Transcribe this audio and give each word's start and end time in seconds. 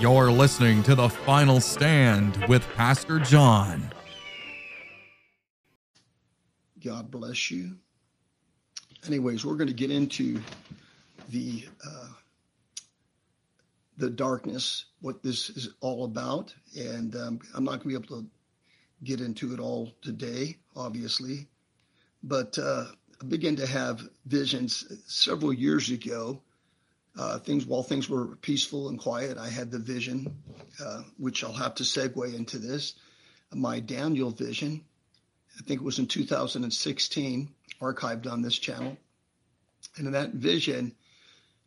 You're 0.00 0.30
listening 0.30 0.84
to 0.84 0.94
The 0.94 1.08
Final 1.08 1.60
Stand 1.60 2.44
with 2.46 2.64
Pastor 2.76 3.18
John. 3.18 3.90
God 6.84 7.10
bless 7.10 7.50
you. 7.50 7.76
Anyways, 9.08 9.44
we're 9.44 9.56
going 9.56 9.66
to 9.66 9.74
get 9.74 9.90
into 9.90 10.40
the 11.30 11.66
uh, 11.84 12.08
the 13.96 14.08
darkness, 14.08 14.84
what 15.00 15.20
this 15.24 15.50
is 15.50 15.70
all 15.80 16.04
about, 16.04 16.54
and 16.78 17.16
um, 17.16 17.40
I'm 17.56 17.64
not 17.64 17.70
going 17.70 17.80
to 17.80 17.88
be 17.88 17.94
able 17.96 18.22
to 18.22 18.26
get 19.02 19.20
into 19.20 19.52
it 19.52 19.58
all 19.58 19.92
today, 20.00 20.58
obviously, 20.76 21.48
but 22.22 22.56
uh, 22.56 22.84
I 23.20 23.24
began 23.24 23.56
to 23.56 23.66
have 23.66 24.08
visions 24.26 24.84
several 25.06 25.52
years 25.52 25.90
ago. 25.90 26.40
Uh, 27.18 27.36
things 27.40 27.66
while 27.66 27.82
things 27.82 28.08
were 28.08 28.36
peaceful 28.36 28.88
and 28.88 28.98
quiet, 28.98 29.38
I 29.38 29.48
had 29.48 29.72
the 29.72 29.78
vision, 29.80 30.40
uh, 30.80 31.02
which 31.16 31.42
I'll 31.42 31.52
have 31.52 31.74
to 31.76 31.82
segue 31.82 32.32
into 32.32 32.58
this. 32.58 32.94
My 33.52 33.80
Daniel 33.80 34.30
vision, 34.30 34.84
I 35.58 35.62
think 35.62 35.80
it 35.80 35.84
was 35.84 35.98
in 35.98 36.06
2016, 36.06 37.48
archived 37.80 38.30
on 38.30 38.40
this 38.40 38.56
channel. 38.56 38.96
And 39.96 40.06
in 40.06 40.12
that 40.12 40.34
vision, 40.34 40.94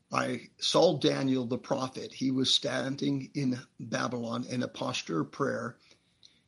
I 0.10 0.48
saw 0.58 0.98
Daniel 0.98 1.46
the 1.46 1.58
prophet. 1.58 2.14
He 2.14 2.32
was 2.32 2.54
standing 2.54 3.30
in 3.34 3.60
Babylon 3.78 4.46
in 4.50 4.64
a 4.64 4.70
posture 4.70 5.22
of 5.22 5.32
prayer, 5.32 5.76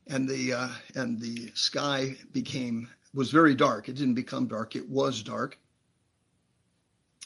and 0.07 0.29
the 0.29 0.53
uh, 0.53 0.69
and 0.95 1.19
the 1.19 1.51
sky 1.55 2.15
became 2.31 2.89
was 3.13 3.31
very 3.31 3.55
dark. 3.55 3.87
It 3.87 3.95
didn't 3.95 4.15
become 4.15 4.47
dark; 4.47 4.75
it 4.75 4.87
was 4.89 5.23
dark. 5.23 5.57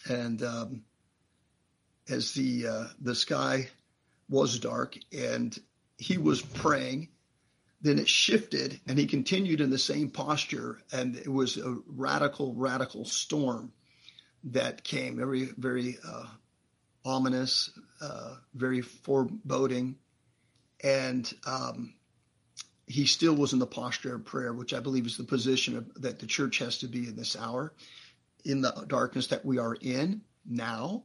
And 0.08 0.44
um, 0.44 0.84
as 2.10 2.34
the 2.34 2.68
uh, 2.68 2.86
the 3.02 3.16
sky 3.16 3.70
was 4.30 4.60
dark, 4.60 4.98
and 5.12 5.58
he 5.98 6.18
was 6.18 6.42
praying, 6.42 7.10
then 7.82 8.00
it 8.00 8.10
shifted, 8.10 8.80
and 8.88 8.98
he 8.98 9.06
continued 9.06 9.62
in 9.62 9.70
the 9.70 9.78
same 9.78 10.10
posture, 10.10 10.80
and 10.92 11.16
it 11.16 11.28
was 11.28 11.58
a 11.58 11.78
radical, 11.88 12.54
radical 12.56 13.06
storm 13.06 13.72
that 14.44 14.84
came, 14.84 15.18
very, 15.18 15.50
very 15.58 15.98
uh, 16.08 16.26
ominous, 17.06 17.72
uh, 18.02 18.36
very 18.54 18.82
foreboding, 18.82 19.96
and 20.84 21.34
um, 21.46 21.94
he 22.86 23.06
still 23.06 23.36
was 23.36 23.54
in 23.54 23.60
the 23.60 23.68
posture 23.68 24.16
of 24.16 24.26
prayer, 24.26 24.54
which 24.54 24.74
I 24.74 24.80
believe 24.80 25.06
is 25.06 25.18
the 25.18 25.24
position 25.24 25.78
of, 25.78 26.02
that 26.02 26.20
the 26.20 26.28
church 26.28 26.60
has 26.60 26.80
to 26.80 26.88
be 26.88 27.08
in 27.08 27.16
this 27.16 27.36
hour, 27.36 27.74
in 28.46 28.62
the 28.62 28.86
darkness 28.88 29.28
that 29.28 29.46
we 29.46 29.58
are 29.58 29.76
in 29.82 30.22
now. 30.46 31.04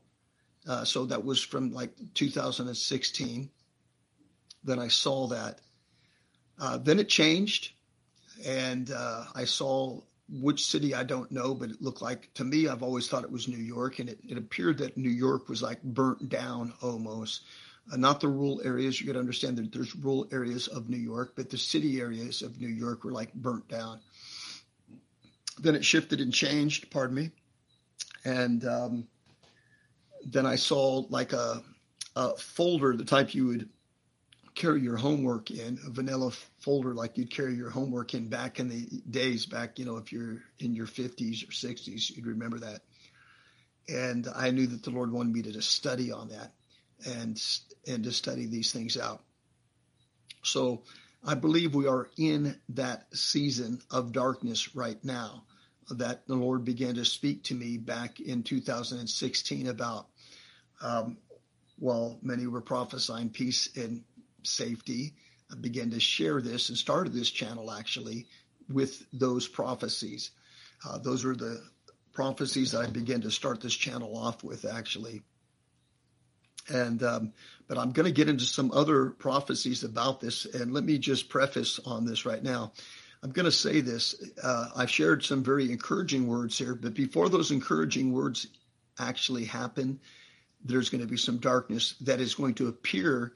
Uh, 0.66 0.84
so 0.84 1.06
that 1.06 1.24
was 1.24 1.40
from 1.40 1.72
like 1.72 1.92
2016. 2.14 3.50
Then 4.64 4.78
I 4.78 4.88
saw 4.88 5.26
that. 5.28 5.60
Uh, 6.60 6.78
then 6.78 7.00
it 7.00 7.08
changed, 7.08 7.72
and 8.44 8.90
uh, 8.90 9.24
I 9.34 9.44
saw 9.44 10.00
which 10.28 10.64
city 10.66 10.94
I 10.94 11.02
don't 11.02 11.30
know, 11.30 11.54
but 11.54 11.70
it 11.70 11.82
looked 11.82 12.00
like 12.00 12.32
to 12.34 12.44
me, 12.44 12.68
I've 12.68 12.82
always 12.82 13.08
thought 13.08 13.24
it 13.24 13.32
was 13.32 13.48
New 13.48 13.58
York, 13.58 13.98
and 13.98 14.08
it, 14.08 14.18
it 14.28 14.38
appeared 14.38 14.78
that 14.78 14.96
New 14.96 15.10
York 15.10 15.48
was 15.48 15.62
like 15.62 15.82
burnt 15.82 16.28
down 16.28 16.72
almost. 16.80 17.42
Uh, 17.92 17.96
not 17.96 18.20
the 18.20 18.28
rural 18.28 18.62
areas. 18.64 19.00
You 19.00 19.06
got 19.06 19.14
to 19.14 19.18
understand 19.18 19.56
that 19.56 19.72
there's 19.72 19.96
rural 19.96 20.28
areas 20.30 20.68
of 20.68 20.88
New 20.88 20.98
York, 20.98 21.32
but 21.36 21.50
the 21.50 21.58
city 21.58 22.00
areas 22.00 22.42
of 22.42 22.60
New 22.60 22.68
York 22.68 23.02
were 23.02 23.10
like 23.10 23.34
burnt 23.34 23.66
down. 23.68 24.00
Then 25.58 25.74
it 25.74 25.84
shifted 25.84 26.20
and 26.20 26.32
changed, 26.32 26.90
pardon 26.90 27.16
me. 27.16 27.30
And 28.24 28.64
um, 28.64 29.08
then 30.26 30.46
I 30.46 30.56
saw 30.56 31.04
like 31.08 31.32
a, 31.32 31.62
a 32.16 32.36
folder, 32.36 32.96
the 32.96 33.04
type 33.04 33.34
you 33.34 33.46
would 33.46 33.68
carry 34.54 34.80
your 34.80 34.96
homework 34.96 35.50
in, 35.50 35.78
a 35.86 35.90
vanilla 35.90 36.30
folder 36.60 36.94
like 36.94 37.16
you'd 37.16 37.30
carry 37.30 37.54
your 37.54 37.70
homework 37.70 38.14
in 38.14 38.28
back 38.28 38.60
in 38.60 38.68
the 38.68 38.86
days 39.10 39.46
back, 39.46 39.78
you 39.78 39.84
know, 39.84 39.96
if 39.96 40.12
you're 40.12 40.42
in 40.58 40.74
your 40.74 40.86
50s 40.86 41.42
or 41.42 41.52
60s, 41.52 42.14
you'd 42.14 42.26
remember 42.26 42.58
that. 42.58 42.82
And 43.88 44.28
I 44.34 44.50
knew 44.50 44.66
that 44.66 44.82
the 44.82 44.90
Lord 44.90 45.10
wanted 45.10 45.32
me 45.32 45.42
to 45.42 45.52
just 45.52 45.72
study 45.72 46.12
on 46.12 46.28
that 46.28 46.52
and 47.06 47.42
and 47.88 48.04
to 48.04 48.12
study 48.12 48.46
these 48.46 48.72
things 48.72 48.96
out. 48.96 49.22
So 50.42 50.82
I 51.24 51.34
believe 51.34 51.74
we 51.74 51.88
are 51.88 52.08
in 52.16 52.60
that 52.70 53.06
season 53.14 53.80
of 53.90 54.12
darkness 54.12 54.76
right 54.76 55.02
now 55.04 55.44
that 55.90 56.26
the 56.26 56.34
Lord 56.34 56.64
began 56.64 56.94
to 56.94 57.04
speak 57.04 57.42
to 57.44 57.54
me 57.54 57.76
back 57.76 58.20
in 58.20 58.42
2016 58.42 59.66
about 59.66 60.06
um, 60.82 61.16
well, 61.78 62.18
many 62.22 62.46
were 62.46 62.60
prophesying 62.60 63.30
peace 63.30 63.76
and 63.76 64.02
safety, 64.42 65.14
I 65.50 65.56
began 65.56 65.90
to 65.90 66.00
share 66.00 66.40
this 66.40 66.68
and 66.68 66.78
started 66.78 67.12
this 67.12 67.30
channel 67.30 67.70
actually 67.70 68.26
with 68.68 69.04
those 69.12 69.46
prophecies. 69.48 70.30
Uh, 70.86 70.98
those 70.98 71.24
are 71.24 71.36
the 71.36 71.62
prophecies 72.12 72.72
that 72.72 72.82
I 72.82 72.90
began 72.90 73.20
to 73.22 73.30
start 73.30 73.60
this 73.60 73.74
channel 73.74 74.16
off 74.16 74.42
with 74.42 74.64
actually. 74.64 75.22
And 76.68 77.02
um, 77.02 77.32
but 77.68 77.76
I'm 77.76 77.92
going 77.92 78.06
to 78.06 78.12
get 78.12 78.28
into 78.28 78.44
some 78.44 78.70
other 78.72 79.10
prophecies 79.10 79.82
about 79.82 80.20
this. 80.20 80.44
And 80.44 80.72
let 80.72 80.84
me 80.84 80.98
just 80.98 81.28
preface 81.28 81.80
on 81.84 82.04
this 82.04 82.24
right 82.24 82.42
now. 82.42 82.72
I'm 83.22 83.30
going 83.30 83.46
to 83.46 83.52
say 83.52 83.80
this. 83.80 84.14
Uh, 84.42 84.68
I've 84.76 84.90
shared 84.90 85.24
some 85.24 85.44
very 85.44 85.70
encouraging 85.70 86.26
words 86.26 86.58
here, 86.58 86.74
but 86.74 86.94
before 86.94 87.28
those 87.28 87.50
encouraging 87.50 88.12
words 88.12 88.46
actually 88.98 89.44
happen, 89.44 90.00
there's 90.64 90.88
going 90.88 91.00
to 91.00 91.10
be 91.10 91.16
some 91.16 91.38
darkness 91.38 91.94
that 92.02 92.20
is 92.20 92.34
going 92.34 92.54
to 92.54 92.68
appear 92.68 93.32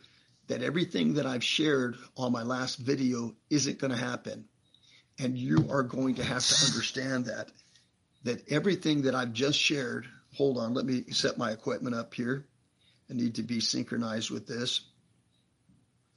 that 0.49 0.63
everything 0.63 1.15
that 1.15 1.27
I've 1.27 1.45
shared 1.45 1.97
on 2.17 2.33
my 2.33 2.43
last 2.43 2.77
video 2.77 3.35
isn't 3.51 3.79
going 3.79 3.91
to 3.91 3.99
happen. 3.99 4.45
And 5.19 5.37
you 5.37 5.67
are 5.71 5.83
going 5.83 6.17
to 6.17 6.25
have 6.25 6.47
to 6.47 6.67
understand 6.67 7.27
that, 7.27 7.51
that 8.25 8.51
everything 8.51 9.03
that 9.03 9.15
I've 9.15 9.33
just 9.33 9.59
shared, 9.59 10.07
hold 10.35 10.59
on, 10.59 10.75
let 10.75 10.85
me 10.85 11.05
set 11.11 11.39
my 11.39 11.51
equipment 11.51 11.97
up 11.97 12.15
here. 12.15 12.47
I 13.11 13.15
need 13.15 13.37
to 13.37 13.43
be 13.43 13.61
synchronized 13.61 14.31
with 14.31 14.47
this. 14.47 14.83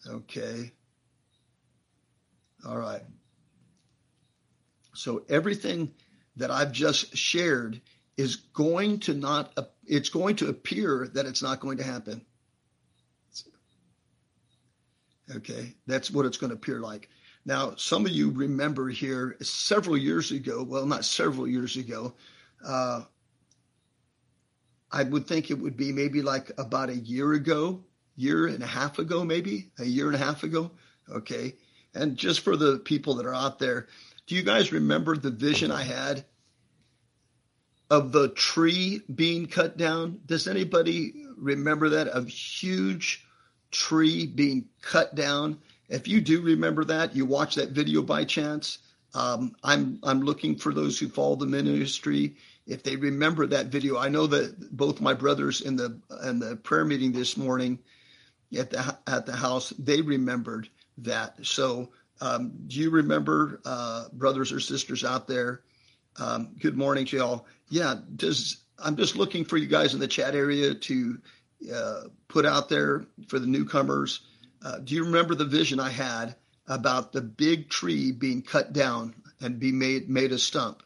Okay. 0.08 0.72
All 2.66 2.78
right. 2.78 3.03
So 4.94 5.24
everything 5.30 5.91
that 6.36 6.52
I've 6.52 6.72
just 6.72 7.16
shared 7.16 7.81
is 8.18 8.36
going 8.36 9.00
to 9.02 9.14
not, 9.14 9.58
it's 9.90 10.10
going 10.10 10.36
to 10.38 10.48
appear 10.50 11.10
that 11.14 11.26
it's 11.26 11.42
not 11.42 11.60
going 11.60 11.78
to 11.78 11.84
happen. 11.84 12.26
Okay, 15.36 15.76
that's 15.86 16.10
what 16.10 16.26
it's 16.26 16.38
going 16.38 16.50
to 16.50 16.56
appear 16.56 16.80
like. 16.80 17.10
Now, 17.46 17.74
some 17.76 18.06
of 18.06 18.12
you 18.12 18.32
remember 18.32 18.90
here 18.90 19.36
several 19.42 19.98
years 19.98 20.32
ago, 20.32 20.64
well, 20.64 20.86
not 20.86 21.06
several 21.06 21.48
years 21.48 21.76
ago, 21.78 22.14
uh, 22.66 23.04
I 24.92 25.04
would 25.04 25.28
think 25.28 25.50
it 25.50 25.60
would 25.60 25.78
be 25.78 25.92
maybe 25.92 26.22
like 26.22 26.52
about 26.58 26.90
a 26.90 26.96
year 26.96 27.34
ago, 27.34 27.84
year 28.16 28.48
and 28.48 28.64
a 28.64 28.68
half 28.68 29.00
ago, 29.00 29.24
maybe 29.24 29.72
a 29.80 29.86
year 29.86 30.08
and 30.08 30.16
a 30.16 30.24
half 30.24 30.44
ago. 30.44 30.72
Okay. 31.12 31.56
And 31.94 32.18
just 32.18 32.42
for 32.42 32.56
the 32.56 32.80
people 32.80 33.16
that 33.16 33.26
are 33.26 33.36
out 33.36 33.60
there, 33.60 33.88
do 34.28 34.36
you 34.36 34.44
guys 34.44 34.72
remember 34.72 35.16
the 35.16 35.32
vision 35.32 35.72
I 35.72 35.84
had 35.84 36.26
of 37.90 38.12
the 38.12 38.30
tree 38.30 39.02
being 39.16 39.48
cut 39.48 39.78
down? 39.78 40.20
Does 40.26 40.48
anybody 40.48 41.14
remember 41.38 41.90
that? 41.90 42.08
A 42.16 42.24
huge 42.24 43.26
tree 43.72 44.28
being 44.28 44.66
cut 44.82 45.16
down. 45.16 45.60
If 45.90 46.08
you 46.08 46.22
do 46.22 46.42
remember 46.42 46.84
that, 46.86 47.16
you 47.16 47.26
watch 47.26 47.56
that 47.56 47.72
video 47.72 48.02
by 48.02 48.26
chance. 48.26 48.80
Um, 49.16 49.56
I'm 49.64 50.00
I'm 50.04 50.22
looking 50.22 50.56
for 50.56 50.74
those 50.74 51.00
who 51.00 51.10
follow 51.10 51.36
the 51.36 51.48
ministry. 51.48 52.36
If 52.68 52.84
they 52.84 52.96
remember 52.96 53.48
that 53.48 53.68
video, 53.68 53.98
I 53.98 54.10
know 54.10 54.28
that 54.28 54.78
both 54.78 55.02
my 55.02 55.16
brothers 55.16 55.62
in 55.62 55.76
the 55.76 56.00
in 56.24 56.40
the 56.40 56.56
prayer 56.58 56.86
meeting 56.86 57.12
this 57.12 57.36
morning 57.36 57.80
at 58.58 58.70
the 58.70 58.97
at 59.08 59.26
the 59.26 59.35
house 59.35 59.74
they 59.80 60.02
remembered 60.02 60.70
that. 61.00 61.44
So, 61.44 61.90
um, 62.22 62.52
do 62.68 62.80
you 62.80 62.90
remember, 62.92 63.62
uh, 63.66 64.09
brothers 64.14 64.52
or 64.52 64.59
sisters 64.59 65.03
out 65.03 65.28
there? 65.28 65.62
Um, 66.18 66.56
good 66.59 66.78
morning 66.78 67.06
to 67.08 67.18
y'all. 67.18 67.46
Yeah, 67.70 67.96
does 68.16 68.58
I'm 68.84 68.96
just 68.96 69.16
looking 69.16 69.46
for 69.46 69.58
you 69.58 69.68
guys 69.68 69.94
in 69.94 70.00
the 70.00 70.08
chat 70.08 70.36
area 70.36 70.74
to 70.74 71.18
uh, 71.74 72.02
put 72.28 72.46
out 72.46 72.70
there 72.70 73.06
for 73.28 73.40
the 73.40 73.48
newcomers. 73.48 74.22
Uh, 74.64 74.80
do 74.80 74.96
you 74.96 75.06
remember 75.06 75.36
the 75.36 75.46
vision 75.46 75.80
I 75.80 75.90
had 75.90 76.36
about 76.68 77.12
the 77.12 77.22
big 77.22 77.70
tree 77.70 78.12
being 78.12 78.42
cut 78.42 78.74
down 78.74 79.16
and 79.42 79.60
be 79.60 79.72
made 79.72 80.10
made 80.10 80.32
a 80.32 80.40
stump? 80.40 80.84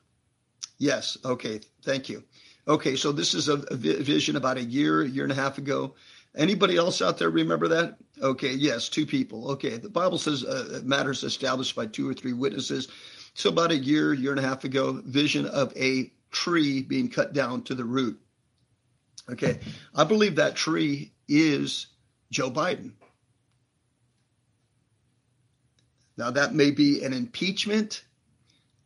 Yes. 0.78 1.18
Okay. 1.24 1.62
Thank 1.84 2.10
you. 2.10 2.24
Okay. 2.68 2.96
So 2.96 3.12
this 3.12 3.34
is 3.34 3.50
a, 3.50 3.54
a 3.54 3.76
vision 3.76 4.36
about 4.36 4.58
a 4.58 4.64
year, 4.64 5.02
a 5.02 5.08
year 5.08 5.24
and 5.24 5.32
a 5.32 5.36
half 5.36 5.58
ago. 5.58 5.96
Anybody 6.36 6.78
else 6.78 7.02
out 7.02 7.20
there 7.20 7.30
remember 7.30 7.68
that? 7.70 7.98
Okay. 8.22 8.54
Yes. 8.54 8.90
Two 8.90 9.06
people. 9.06 9.52
Okay. 9.52 9.78
The 9.78 9.90
Bible 9.90 10.18
says 10.18 10.44
uh, 10.44 10.82
matters 10.84 11.24
established 11.24 11.76
by 11.76 11.86
two 11.86 12.10
or 12.10 12.14
three 12.14 12.34
witnesses. 12.34 12.88
So 13.36 13.50
about 13.50 13.72
a 13.72 13.78
year, 13.78 14.14
year 14.14 14.32
and 14.32 14.40
a 14.40 14.48
half 14.48 14.64
ago, 14.64 15.02
vision 15.06 15.46
of 15.46 15.76
a 15.76 16.12
tree 16.34 16.82
being 16.82 17.10
cut 17.10 17.32
down 17.34 17.64
to 17.64 17.76
the 17.76 17.86
root. 17.86 18.20
Okay, 19.32 19.60
I 19.96 20.04
believe 20.04 20.36
that 20.36 20.56
tree 20.56 21.14
is 21.30 21.88
Joe 22.30 22.52
Biden. 22.52 22.92
Now, 26.18 26.32
that 26.32 26.54
may 26.54 26.72
be 26.72 27.04
an 27.04 27.14
impeachment. 27.14 28.04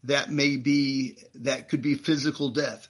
That 0.04 0.32
may 0.32 0.58
be, 0.58 1.18
that 1.36 1.70
could 1.70 1.82
be 1.82 1.96
physical 1.96 2.50
death. 2.50 2.88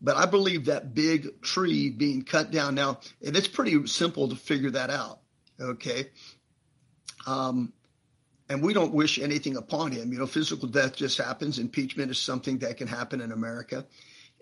But 0.00 0.16
I 0.16 0.26
believe 0.26 0.66
that 0.66 0.94
big 0.94 1.40
tree 1.40 1.88
being 1.88 2.24
cut 2.24 2.50
down 2.50 2.74
now, 2.74 3.00
and 3.24 3.36
it's 3.36 3.48
pretty 3.48 3.86
simple 3.86 4.28
to 4.28 4.36
figure 4.36 4.72
that 4.72 4.90
out. 4.90 5.20
Okay. 5.58 6.10
Um, 7.26 7.72
and 8.48 8.62
we 8.62 8.74
don't 8.74 8.92
wish 8.92 9.18
anything 9.18 9.56
upon 9.56 9.92
him. 9.92 10.12
You 10.12 10.18
know, 10.18 10.26
physical 10.26 10.68
death 10.68 10.96
just 10.96 11.18
happens. 11.18 11.58
Impeachment 11.58 12.10
is 12.10 12.18
something 12.18 12.58
that 12.58 12.76
can 12.76 12.88
happen 12.88 13.20
in 13.20 13.32
America. 13.32 13.86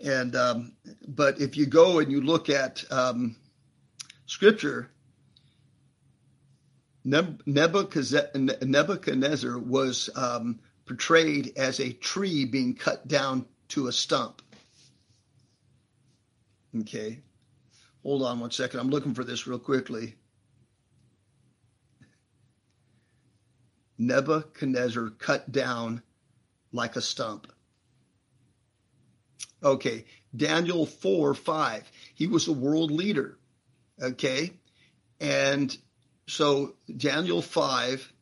And 0.05 0.35
um, 0.35 0.73
but 1.07 1.41
if 1.41 1.57
you 1.57 1.67
go 1.67 2.01
and 2.01 2.11
you 2.11 2.21
look 2.21 2.51
at 2.51 2.85
um, 2.91 3.37
Scripture, 4.27 4.91
Nebuchadnezzar 7.05 9.59
was 9.59 10.11
um, 10.17 10.59
portrayed 10.87 11.53
as 11.57 11.81
a 11.81 11.93
tree 11.93 12.45
being 12.45 12.75
cut 12.75 13.07
down 13.07 13.47
to 13.69 13.87
a 13.87 13.93
stump. 13.93 14.43
Okay, 16.81 17.21
hold 18.03 18.23
on 18.23 18.41
one 18.41 18.51
second. 18.51 18.81
I'm 18.81 18.91
looking 18.91 19.15
for 19.15 19.25
this 19.25 19.47
real 19.47 19.59
quickly. 19.59 20.17
Nebuchadnezzar 24.07 25.11
cut 25.11 25.51
down 25.53 26.03
like 26.73 26.97
a 26.97 27.01
stump. 27.01 27.53
Okay, 29.63 30.05
Daniel 30.35 30.87
4 30.87 31.35
5. 31.35 31.93
He 32.15 32.27
was 32.27 32.49
a 32.49 32.53
world 32.53 32.91
leader. 32.91 33.39
Okay, 34.03 34.53
and 35.21 35.77
so 36.27 36.75
Daniel 36.97 37.43
5, 37.43 38.13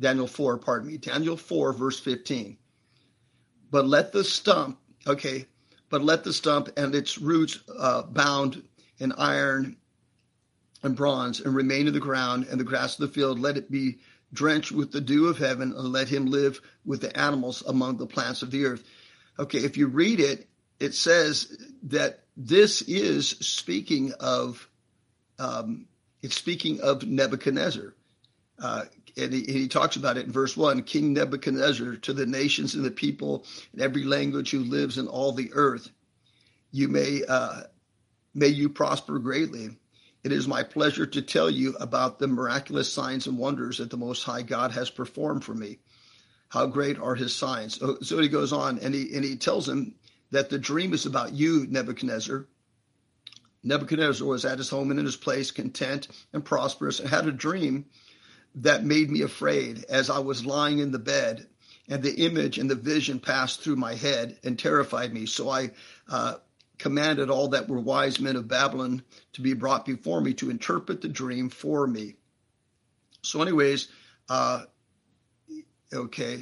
Daniel 0.00 0.26
4, 0.26 0.58
pardon 0.58 0.88
me, 0.88 0.98
Daniel 0.98 1.36
4, 1.36 1.72
verse 1.72 1.98
15. 1.98 2.58
But 3.70 3.86
let 3.86 4.12
the 4.12 4.24
stump, 4.24 4.78
okay, 5.06 5.46
but 5.88 6.02
let 6.02 6.24
the 6.24 6.32
stump 6.32 6.68
and 6.76 6.94
its 6.94 7.18
roots 7.18 7.60
uh, 7.78 8.02
bound 8.02 8.62
in 8.98 9.12
iron 9.12 9.76
and 10.82 10.96
bronze 10.96 11.40
and 11.40 11.54
remain 11.54 11.86
in 11.86 11.94
the 11.94 12.00
ground 12.00 12.46
and 12.50 12.58
the 12.58 12.64
grass 12.64 12.98
of 12.98 13.06
the 13.06 13.14
field, 13.14 13.38
let 13.38 13.56
it 13.56 13.70
be 13.70 13.98
drenched 14.32 14.72
with 14.72 14.92
the 14.92 15.00
dew 15.00 15.28
of 15.28 15.38
heaven 15.38 15.72
and 15.76 15.92
let 15.92 16.08
him 16.08 16.26
live 16.26 16.60
with 16.84 17.00
the 17.00 17.16
animals 17.18 17.62
among 17.66 17.96
the 17.96 18.06
plants 18.06 18.42
of 18.42 18.50
the 18.50 18.64
earth. 18.64 18.84
Okay, 19.38 19.58
if 19.58 19.76
you 19.76 19.86
read 19.86 20.20
it, 20.20 20.48
it 20.80 20.94
says 20.94 21.56
that 21.84 22.20
this 22.36 22.82
is 22.82 23.28
speaking 23.28 24.12
of 24.18 24.68
um, 25.38 25.86
it's 26.22 26.36
speaking 26.36 26.80
of 26.80 27.06
Nebuchadnezzar. 27.06 27.94
Uh, 28.58 28.84
and, 29.16 29.32
he, 29.32 29.42
he, 29.42 29.68
talks 29.68 29.96
about 29.96 30.16
it 30.16 30.26
in 30.26 30.32
verse 30.32 30.56
1 30.56 30.84
King 30.84 31.12
Nebuchadnezzar, 31.12 31.96
to 31.96 32.12
the 32.12 32.26
nations 32.26 32.74
and 32.74 32.84
the 32.84 32.90
people 32.90 33.44
in 33.74 33.80
every 33.80 34.04
language 34.04 34.50
who 34.50 34.60
lives 34.60 34.98
in 34.98 35.08
all 35.08 35.32
the 35.32 35.50
earth, 35.52 35.90
you 36.70 36.88
may, 36.88 37.22
uh, 37.28 37.62
may 38.34 38.46
you 38.46 38.68
prosper 38.68 39.18
greatly. 39.18 39.76
It 40.24 40.30
is 40.30 40.46
my 40.46 40.62
pleasure 40.62 41.06
to 41.06 41.22
tell 41.22 41.50
you 41.50 41.74
about 41.80 42.18
the 42.18 42.28
miraculous 42.28 42.92
signs 42.92 43.26
and 43.26 43.38
wonders 43.38 43.78
that 43.78 43.90
the 43.90 43.96
Most 43.96 44.22
High 44.22 44.42
God 44.42 44.70
has 44.72 44.88
performed 44.88 45.44
for 45.44 45.54
me. 45.54 45.78
How 46.48 46.66
great 46.66 46.98
are 46.98 47.14
his 47.14 47.34
signs. 47.34 47.78
So, 47.78 47.98
so 48.02 48.18
he 48.18 48.28
goes 48.28 48.52
on 48.52 48.78
and 48.78 48.94
he, 48.94 49.14
and 49.14 49.24
he 49.24 49.36
tells 49.36 49.68
him 49.68 49.94
that 50.30 50.48
the 50.48 50.58
dream 50.58 50.92
is 50.92 51.06
about 51.06 51.32
you, 51.32 51.66
Nebuchadnezzar. 51.68 52.46
Nebuchadnezzar 53.64 54.26
was 54.26 54.44
at 54.44 54.58
his 54.58 54.68
home 54.68 54.90
and 54.90 55.00
in 55.00 55.06
his 55.06 55.16
place, 55.16 55.50
content 55.50 56.08
and 56.32 56.44
prosperous, 56.44 57.00
and 57.00 57.08
had 57.08 57.26
a 57.26 57.32
dream 57.32 57.86
that 58.56 58.84
made 58.84 59.10
me 59.10 59.22
afraid 59.22 59.84
as 59.88 60.10
I 60.10 60.18
was 60.18 60.46
lying 60.46 60.78
in 60.78 60.92
the 60.92 60.98
bed. 60.98 61.48
And 61.88 62.02
the 62.02 62.24
image 62.24 62.58
and 62.58 62.70
the 62.70 62.76
vision 62.76 63.18
passed 63.18 63.60
through 63.60 63.76
my 63.76 63.94
head 63.94 64.38
and 64.44 64.58
terrified 64.58 65.12
me. 65.12 65.26
So 65.26 65.48
I 65.50 65.72
uh, 66.08 66.36
commanded 66.82 67.30
all 67.30 67.48
that 67.48 67.68
were 67.68 67.78
wise 67.78 68.18
men 68.18 68.34
of 68.34 68.48
Babylon 68.48 69.02
to 69.34 69.40
be 69.40 69.54
brought 69.54 69.86
before 69.86 70.20
me 70.20 70.34
to 70.34 70.50
interpret 70.50 71.00
the 71.00 71.08
dream 71.08 71.48
for 71.48 71.86
me. 71.86 72.16
So, 73.22 73.40
anyways, 73.40 73.86
uh, 74.28 74.64
okay. 75.94 76.40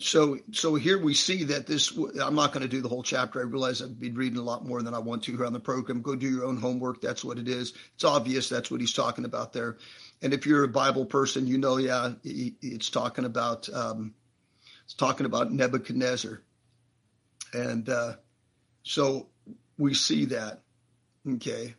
So, 0.00 0.38
so 0.52 0.74
here 0.74 0.98
we 0.98 1.14
see 1.14 1.44
that 1.44 1.68
this. 1.68 1.96
I'm 2.20 2.34
not 2.34 2.52
going 2.52 2.62
to 2.62 2.68
do 2.68 2.82
the 2.82 2.88
whole 2.88 3.04
chapter. 3.04 3.38
I 3.38 3.44
realize 3.44 3.80
I've 3.80 3.98
been 3.98 4.16
reading 4.16 4.38
a 4.38 4.42
lot 4.42 4.66
more 4.66 4.82
than 4.82 4.94
I 4.94 4.98
want 4.98 5.22
to 5.24 5.36
here 5.36 5.46
on 5.46 5.52
the 5.52 5.60
program. 5.60 6.02
Go 6.02 6.16
do 6.16 6.28
your 6.28 6.44
own 6.44 6.56
homework. 6.56 7.00
That's 7.00 7.24
what 7.24 7.38
it 7.38 7.48
is. 7.48 7.72
It's 7.94 8.04
obvious 8.04 8.48
that's 8.48 8.70
what 8.70 8.80
he's 8.80 8.92
talking 8.92 9.24
about 9.24 9.52
there. 9.52 9.78
And 10.20 10.34
if 10.34 10.44
you're 10.44 10.64
a 10.64 10.68
Bible 10.68 11.06
person, 11.06 11.46
you 11.46 11.56
know, 11.56 11.76
yeah, 11.76 12.14
it's 12.24 12.90
talking 12.90 13.24
about 13.24 13.68
um, 13.72 14.12
it's 14.84 14.94
talking 14.94 15.26
about 15.26 15.52
Nebuchadnezzar. 15.52 16.42
And 17.52 17.88
uh, 17.88 18.14
so 18.82 19.28
we 19.78 19.94
see 19.94 20.26
that. 20.26 20.62
Okay. 21.26 21.74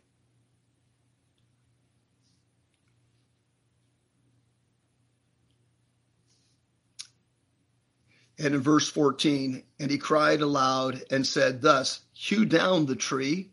And 8.38 8.54
in 8.54 8.60
verse 8.60 8.88
14, 8.88 9.62
and 9.80 9.90
he 9.90 9.96
cried 9.96 10.42
aloud 10.42 11.02
and 11.10 11.26
said, 11.26 11.62
Thus, 11.62 12.00
hew 12.12 12.44
down 12.44 12.84
the 12.84 12.96
tree. 12.96 13.50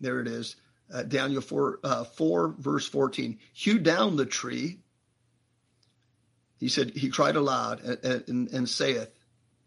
There 0.00 0.20
it 0.20 0.26
is. 0.26 0.56
Uh, 0.92 1.02
Daniel 1.02 1.42
4, 1.42 1.80
uh, 1.84 2.04
4, 2.04 2.54
verse 2.58 2.88
14. 2.88 3.38
Hew 3.52 3.78
down 3.78 4.16
the 4.16 4.26
tree 4.26 4.80
he 6.58 6.68
said, 6.68 6.90
He 6.90 7.08
cried 7.08 7.36
aloud 7.36 7.80
and, 7.80 8.28
and, 8.28 8.48
and 8.48 8.68
saith, 8.68 9.10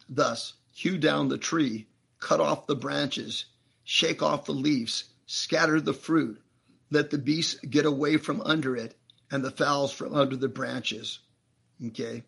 Thus, 0.10 0.54
hew 0.72 0.98
down 0.98 1.30
the 1.30 1.38
tree, 1.38 1.88
cut 2.20 2.40
off 2.40 2.68
the 2.68 2.76
branches, 2.76 3.46
shake 3.84 4.22
off 4.22 4.46
the 4.46 4.52
leaves, 4.52 5.06
scatter 5.26 5.80
the 5.80 5.94
fruit, 5.94 6.42
let 6.90 7.10
the 7.10 7.18
beasts 7.18 7.56
get 7.62 7.86
away 7.86 8.18
from 8.18 8.42
under 8.42 8.76
it, 8.76 8.96
and 9.32 9.44
the 9.44 9.52
fowls 9.52 9.94
from 9.94 10.14
under 10.14 10.36
the 10.36 10.50
branches. 10.50 11.20
Okay. 11.88 12.24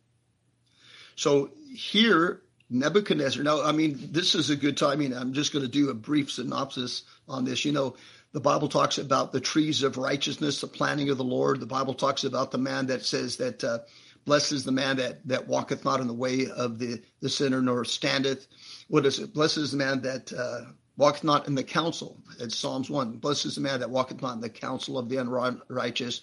So 1.15 1.51
here, 1.75 2.41
Nebuchadnezzar, 2.69 3.43
now, 3.43 3.63
I 3.63 3.71
mean, 3.71 3.99
this 4.11 4.33
is 4.33 4.49
a 4.49 4.55
good 4.55 4.77
timing. 4.77 5.13
I'm 5.13 5.33
just 5.33 5.53
going 5.53 5.65
to 5.65 5.71
do 5.71 5.89
a 5.89 5.93
brief 5.93 6.31
synopsis 6.31 7.03
on 7.27 7.45
this. 7.45 7.65
You 7.65 7.71
know, 7.71 7.95
the 8.31 8.39
Bible 8.39 8.67
talks 8.67 8.97
about 8.97 9.31
the 9.31 9.41
trees 9.41 9.83
of 9.83 9.97
righteousness, 9.97 10.61
the 10.61 10.67
planting 10.67 11.09
of 11.09 11.17
the 11.17 11.23
Lord. 11.23 11.59
The 11.59 11.65
Bible 11.65 11.93
talks 11.93 12.23
about 12.23 12.51
the 12.51 12.57
man 12.57 12.87
that 12.87 13.05
says 13.05 13.37
that 13.37 13.63
uh, 13.63 13.79
Blessed 14.25 14.53
is 14.53 14.63
the 14.63 14.71
man 14.71 14.97
that, 14.97 15.25
that 15.27 15.47
walketh 15.47 15.83
not 15.83 15.99
in 15.99 16.07
the 16.07 16.13
way 16.13 16.47
of 16.55 16.79
the, 16.79 17.01
the 17.19 17.29
sinner, 17.29 17.61
nor 17.61 17.83
standeth. 17.83 18.47
What 18.87 19.05
is 19.05 19.19
it? 19.19 19.33
Blessed 19.33 19.57
is 19.57 19.71
the 19.71 19.77
man 19.77 20.01
that 20.01 20.31
uh, 20.31 20.71
walketh 20.97 21.23
not 21.23 21.47
in 21.47 21.55
the 21.55 21.63
counsel. 21.63 22.21
It's 22.39 22.57
Psalms 22.57 22.89
1. 22.89 23.17
Blessed 23.17 23.45
is 23.45 23.55
the 23.55 23.61
man 23.61 23.79
that 23.79 23.89
walketh 23.89 24.21
not 24.21 24.35
in 24.35 24.41
the 24.41 24.49
counsel 24.49 24.97
of 24.97 25.09
the 25.09 25.17
unrighteous, 25.17 26.21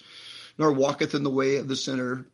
nor 0.59 0.73
walketh 0.73 1.15
in 1.15 1.23
the 1.23 1.31
way 1.31 1.57
of 1.57 1.69
the 1.69 1.77
sinner, 1.77 2.27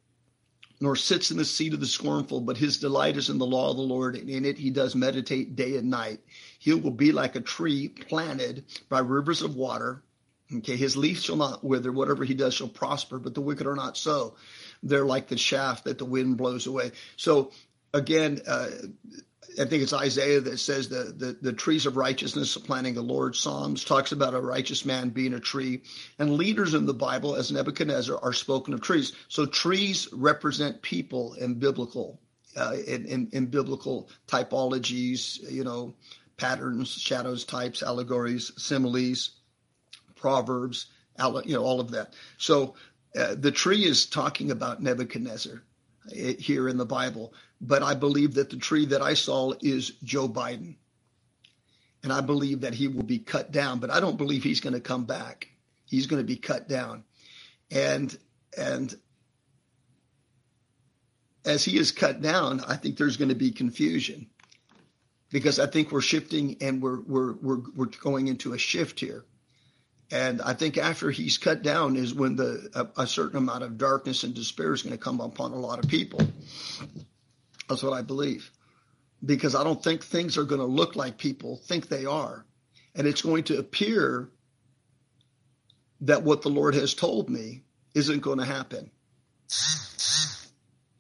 nor 0.80 0.94
sits 0.94 1.30
in 1.30 1.36
the 1.36 1.44
seat 1.44 1.72
of 1.72 1.80
the 1.80 1.86
scornful, 1.86 2.40
but 2.40 2.56
his 2.56 2.78
delight 2.78 3.16
is 3.16 3.30
in 3.30 3.38
the 3.38 3.46
law 3.46 3.70
of 3.70 3.76
the 3.76 3.82
Lord, 3.82 4.14
and 4.14 4.28
in 4.28 4.44
it 4.44 4.58
he 4.58 4.70
does 4.70 4.94
meditate 4.94 5.56
day 5.56 5.76
and 5.76 5.88
night. 5.88 6.20
He 6.58 6.74
will 6.74 6.90
be 6.90 7.12
like 7.12 7.34
a 7.34 7.40
tree 7.40 7.88
planted 7.88 8.64
by 8.88 9.00
rivers 9.00 9.42
of 9.42 9.56
water. 9.56 10.02
Okay, 10.54 10.76
his 10.76 10.96
leaf 10.96 11.20
shall 11.20 11.36
not 11.36 11.64
wither, 11.64 11.90
whatever 11.90 12.24
he 12.24 12.34
does 12.34 12.54
shall 12.54 12.68
prosper, 12.68 13.18
but 13.18 13.34
the 13.34 13.40
wicked 13.40 13.66
are 13.66 13.74
not 13.74 13.96
so 13.96 14.36
they're 14.82 15.04
like 15.04 15.28
the 15.28 15.38
shaft 15.38 15.84
that 15.84 15.98
the 15.98 16.04
wind 16.04 16.36
blows 16.36 16.66
away. 16.66 16.92
So 17.16 17.52
again, 17.92 18.40
uh, 18.46 18.68
I 19.58 19.64
think 19.64 19.82
it's 19.82 19.92
Isaiah 19.92 20.40
that 20.40 20.58
says 20.58 20.88
the, 20.88 21.14
the, 21.16 21.36
the 21.40 21.52
trees 21.52 21.86
of 21.86 21.96
righteousness 21.96 22.56
planting 22.58 22.94
the 22.94 23.02
Lord. 23.02 23.34
Psalms 23.34 23.84
talks 23.84 24.12
about 24.12 24.34
a 24.34 24.40
righteous 24.40 24.84
man 24.84 25.08
being 25.10 25.32
a 25.32 25.40
tree. 25.40 25.82
And 26.18 26.34
leaders 26.34 26.74
in 26.74 26.84
the 26.84 26.92
Bible, 26.92 27.34
as 27.36 27.50
Nebuchadnezzar, 27.50 28.18
are 28.22 28.34
spoken 28.34 28.74
of 28.74 28.82
trees. 28.82 29.14
So 29.28 29.46
trees 29.46 30.08
represent 30.12 30.82
people 30.82 31.34
in 31.34 31.54
biblical, 31.54 32.20
uh, 32.54 32.76
in, 32.86 33.06
in, 33.06 33.28
in 33.32 33.46
biblical 33.46 34.10
typologies, 34.26 35.50
you 35.50 35.64
know, 35.64 35.94
patterns, 36.36 36.90
shadows, 36.90 37.44
types, 37.44 37.82
allegories, 37.82 38.52
similes, 38.58 39.30
proverbs, 40.16 40.86
you 41.44 41.54
know, 41.54 41.64
all 41.64 41.80
of 41.80 41.92
that. 41.92 42.12
So 42.36 42.74
uh, 43.16 43.34
the 43.34 43.50
tree 43.50 43.84
is 43.84 44.06
talking 44.06 44.50
about 44.50 44.82
Nebuchadnezzar 44.82 45.62
uh, 46.10 46.14
here 46.38 46.68
in 46.68 46.76
the 46.76 46.84
Bible, 46.86 47.32
but 47.60 47.82
I 47.82 47.94
believe 47.94 48.34
that 48.34 48.50
the 48.50 48.56
tree 48.56 48.86
that 48.86 49.02
I 49.02 49.14
saw 49.14 49.54
is 49.60 49.92
Joe 50.04 50.28
Biden. 50.28 50.76
And 52.02 52.12
I 52.12 52.20
believe 52.20 52.60
that 52.60 52.74
he 52.74 52.88
will 52.88 53.02
be 53.02 53.18
cut 53.18 53.50
down, 53.50 53.80
but 53.80 53.90
I 53.90 54.00
don't 54.00 54.18
believe 54.18 54.44
he's 54.44 54.60
going 54.60 54.74
to 54.74 54.80
come 54.80 55.06
back. 55.06 55.48
He's 55.86 56.06
going 56.06 56.20
to 56.20 56.26
be 56.26 56.36
cut 56.36 56.68
down. 56.68 57.04
And 57.70 58.16
and 58.56 58.94
as 61.44 61.64
he 61.64 61.78
is 61.78 61.92
cut 61.92 62.20
down, 62.20 62.60
I 62.66 62.76
think 62.76 62.96
there's 62.96 63.16
going 63.16 63.28
to 63.28 63.34
be 63.34 63.50
confusion 63.50 64.26
because 65.30 65.58
I 65.58 65.66
think 65.66 65.90
we're 65.90 66.00
shifting 66.00 66.56
and 66.60 66.82
we're 66.82 67.00
we're 67.00 67.32
we're 67.34 67.60
we're 67.74 67.86
going 67.86 68.28
into 68.28 68.52
a 68.52 68.58
shift 68.58 69.00
here. 69.00 69.24
And 70.10 70.40
I 70.40 70.54
think 70.54 70.78
after 70.78 71.10
he's 71.10 71.36
cut 71.36 71.62
down 71.62 71.96
is 71.96 72.14
when 72.14 72.36
the 72.36 72.68
a, 72.74 73.02
a 73.02 73.06
certain 73.06 73.38
amount 73.38 73.64
of 73.64 73.76
darkness 73.76 74.22
and 74.22 74.34
despair 74.34 74.72
is 74.72 74.82
going 74.82 74.96
to 74.96 75.02
come 75.02 75.20
upon 75.20 75.52
a 75.52 75.56
lot 75.56 75.82
of 75.82 75.90
people. 75.90 76.20
That's 77.68 77.82
what 77.82 77.92
I 77.92 78.02
believe. 78.02 78.50
Because 79.24 79.54
I 79.54 79.64
don't 79.64 79.82
think 79.82 80.04
things 80.04 80.38
are 80.38 80.44
going 80.44 80.60
to 80.60 80.66
look 80.66 80.94
like 80.94 81.18
people 81.18 81.56
think 81.56 81.88
they 81.88 82.04
are. 82.06 82.44
And 82.94 83.06
it's 83.06 83.22
going 83.22 83.44
to 83.44 83.58
appear 83.58 84.30
that 86.02 86.22
what 86.22 86.42
the 86.42 86.50
Lord 86.50 86.74
has 86.74 86.94
told 86.94 87.28
me 87.28 87.62
isn't 87.94 88.20
going 88.20 88.38
to 88.38 88.44
happen. 88.44 88.90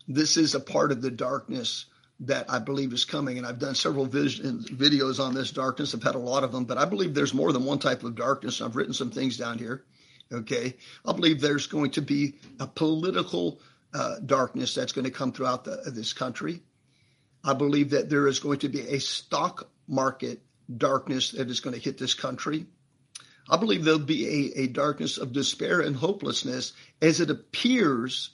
This 0.08 0.36
is 0.36 0.54
a 0.54 0.60
part 0.60 0.92
of 0.92 1.02
the 1.02 1.10
darkness 1.10 1.86
that 2.20 2.50
I 2.50 2.58
believe 2.58 2.92
is 2.92 3.04
coming. 3.04 3.38
And 3.38 3.46
I've 3.46 3.58
done 3.58 3.74
several 3.74 4.06
vision, 4.06 4.60
videos 4.60 5.20
on 5.20 5.34
this 5.34 5.50
darkness. 5.50 5.94
I've 5.94 6.02
had 6.02 6.14
a 6.14 6.18
lot 6.18 6.44
of 6.44 6.52
them, 6.52 6.64
but 6.64 6.78
I 6.78 6.84
believe 6.84 7.14
there's 7.14 7.34
more 7.34 7.52
than 7.52 7.64
one 7.64 7.78
type 7.78 8.04
of 8.04 8.14
darkness. 8.14 8.60
I've 8.60 8.76
written 8.76 8.94
some 8.94 9.10
things 9.10 9.36
down 9.36 9.58
here. 9.58 9.84
Okay. 10.32 10.76
I 11.04 11.12
believe 11.12 11.40
there's 11.40 11.66
going 11.66 11.90
to 11.92 12.02
be 12.02 12.34
a 12.58 12.66
political 12.66 13.60
uh, 13.94 14.16
darkness 14.24 14.74
that's 14.74 14.92
going 14.92 15.04
to 15.04 15.10
come 15.10 15.32
throughout 15.32 15.64
the, 15.64 15.90
this 15.90 16.12
country. 16.12 16.62
I 17.44 17.54
believe 17.54 17.90
that 17.90 18.10
there 18.10 18.26
is 18.26 18.40
going 18.40 18.60
to 18.60 18.68
be 18.68 18.80
a 18.80 18.98
stock 18.98 19.68
market 19.86 20.40
darkness 20.74 21.32
that 21.32 21.48
is 21.48 21.60
going 21.60 21.74
to 21.74 21.80
hit 21.80 21.96
this 21.96 22.14
country. 22.14 22.66
I 23.48 23.56
believe 23.56 23.84
there'll 23.84 24.00
be 24.00 24.52
a, 24.56 24.62
a 24.62 24.66
darkness 24.66 25.18
of 25.18 25.32
despair 25.32 25.80
and 25.80 25.94
hopelessness 25.94 26.72
as 27.00 27.20
it 27.20 27.30
appears 27.30 28.30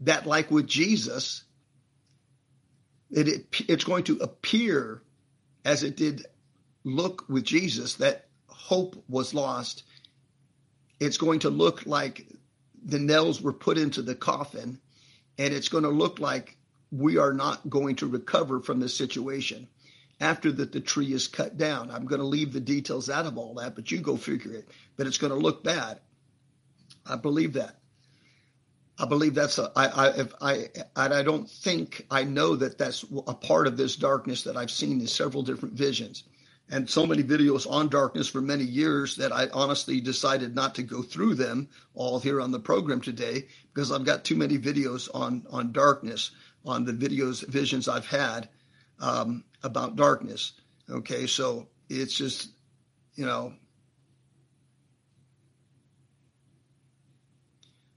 that, 0.00 0.26
like 0.26 0.50
with 0.50 0.68
Jesus, 0.68 1.42
it, 3.10 3.28
it, 3.28 3.46
it's 3.68 3.84
going 3.84 4.04
to 4.04 4.18
appear 4.18 5.02
as 5.64 5.82
it 5.82 5.96
did 5.96 6.26
look 6.84 7.24
with 7.28 7.44
Jesus 7.44 7.94
that 7.94 8.26
hope 8.48 9.02
was 9.08 9.34
lost. 9.34 9.82
It's 11.00 11.18
going 11.18 11.40
to 11.40 11.50
look 11.50 11.86
like 11.86 12.26
the 12.84 12.98
nails 12.98 13.42
were 13.42 13.52
put 13.52 13.78
into 13.78 14.02
the 14.02 14.14
coffin, 14.14 14.78
and 15.38 15.52
it's 15.52 15.68
going 15.68 15.84
to 15.84 15.90
look 15.90 16.20
like 16.20 16.56
we 16.92 17.18
are 17.18 17.32
not 17.32 17.68
going 17.68 17.96
to 17.96 18.06
recover 18.06 18.60
from 18.60 18.80
this 18.80 18.96
situation 18.96 19.68
after 20.20 20.50
that 20.50 20.72
the 20.72 20.80
tree 20.80 21.12
is 21.12 21.28
cut 21.28 21.58
down. 21.58 21.90
I'm 21.90 22.06
going 22.06 22.20
to 22.20 22.26
leave 22.26 22.52
the 22.52 22.60
details 22.60 23.10
out 23.10 23.26
of 23.26 23.36
all 23.36 23.54
that, 23.54 23.74
but 23.74 23.90
you 23.90 23.98
go 23.98 24.16
figure 24.16 24.52
it. 24.52 24.68
But 24.96 25.06
it's 25.06 25.18
going 25.18 25.32
to 25.32 25.38
look 25.38 25.62
bad. 25.62 26.00
I 27.04 27.16
believe 27.16 27.54
that. 27.54 27.78
I 28.98 29.04
believe 29.04 29.34
that's 29.34 29.58
a, 29.58 29.70
I, 29.76 29.86
I, 29.86 30.08
if 30.16 30.34
I, 30.40 30.68
I 30.96 31.22
don't 31.22 31.48
think 31.48 32.06
I 32.10 32.24
know 32.24 32.56
that 32.56 32.78
that's 32.78 33.04
a 33.26 33.34
part 33.34 33.66
of 33.66 33.76
this 33.76 33.96
darkness 33.96 34.42
that 34.44 34.56
I've 34.56 34.70
seen 34.70 35.00
in 35.00 35.06
several 35.06 35.42
different 35.42 35.74
visions 35.74 36.24
and 36.68 36.88
so 36.88 37.06
many 37.06 37.22
videos 37.22 37.70
on 37.70 37.88
darkness 37.88 38.28
for 38.28 38.40
many 38.40 38.64
years 38.64 39.16
that 39.16 39.32
I 39.32 39.48
honestly 39.52 40.00
decided 40.00 40.54
not 40.54 40.74
to 40.76 40.82
go 40.82 41.02
through 41.02 41.34
them 41.34 41.68
all 41.94 42.18
here 42.18 42.40
on 42.40 42.50
the 42.50 42.58
program 42.58 43.00
today 43.00 43.46
because 43.72 43.92
I've 43.92 44.04
got 44.04 44.24
too 44.24 44.36
many 44.36 44.58
videos 44.58 45.08
on, 45.14 45.46
on 45.50 45.72
darkness, 45.72 46.32
on 46.64 46.84
the 46.84 46.92
videos, 46.92 47.46
visions 47.46 47.88
I've 47.88 48.06
had 48.06 48.48
um, 48.98 49.44
about 49.62 49.96
darkness. 49.96 50.52
Okay. 50.90 51.26
So 51.26 51.68
it's 51.88 52.16
just, 52.16 52.50
you 53.14 53.26
know, 53.26 53.52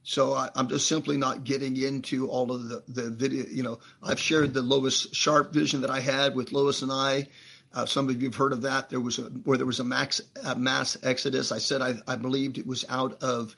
So 0.09 0.33
I, 0.33 0.49
am 0.55 0.67
just 0.69 0.87
simply 0.87 1.17
not 1.17 1.43
getting 1.43 1.77
into 1.77 2.29
all 2.29 2.51
of 2.51 2.67
the, 2.67 2.81
the 2.87 3.11
video. 3.11 3.45
You 3.47 3.61
know, 3.61 3.77
I've 4.01 4.19
shared 4.19 4.55
the 4.55 4.63
Lois 4.63 5.07
Sharp 5.11 5.53
vision 5.53 5.81
that 5.81 5.91
I 5.91 5.99
had 5.99 6.33
with 6.33 6.51
Lois 6.51 6.81
and 6.81 6.91
I. 6.91 7.27
Uh, 7.75 7.85
some 7.85 8.09
of 8.09 8.19
you 8.19 8.29
have 8.29 8.35
heard 8.35 8.51
of 8.51 8.63
that. 8.63 8.89
There 8.89 8.99
was 8.99 9.19
a, 9.19 9.25
where 9.25 9.55
there 9.55 9.67
was 9.67 9.79
a 9.79 9.83
max 9.83 10.19
a 10.43 10.55
mass 10.55 10.97
exodus. 11.03 11.51
I 11.51 11.59
said 11.59 11.83
I, 11.83 11.93
I 12.07 12.15
believed 12.15 12.57
it 12.57 12.65
was 12.65 12.85
out 12.89 13.21
of 13.21 13.55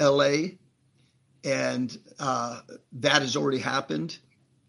L.A. 0.00 0.56
and 1.44 1.94
uh, 2.18 2.62
that 2.92 3.20
has 3.20 3.36
already 3.36 3.58
happened. 3.58 4.16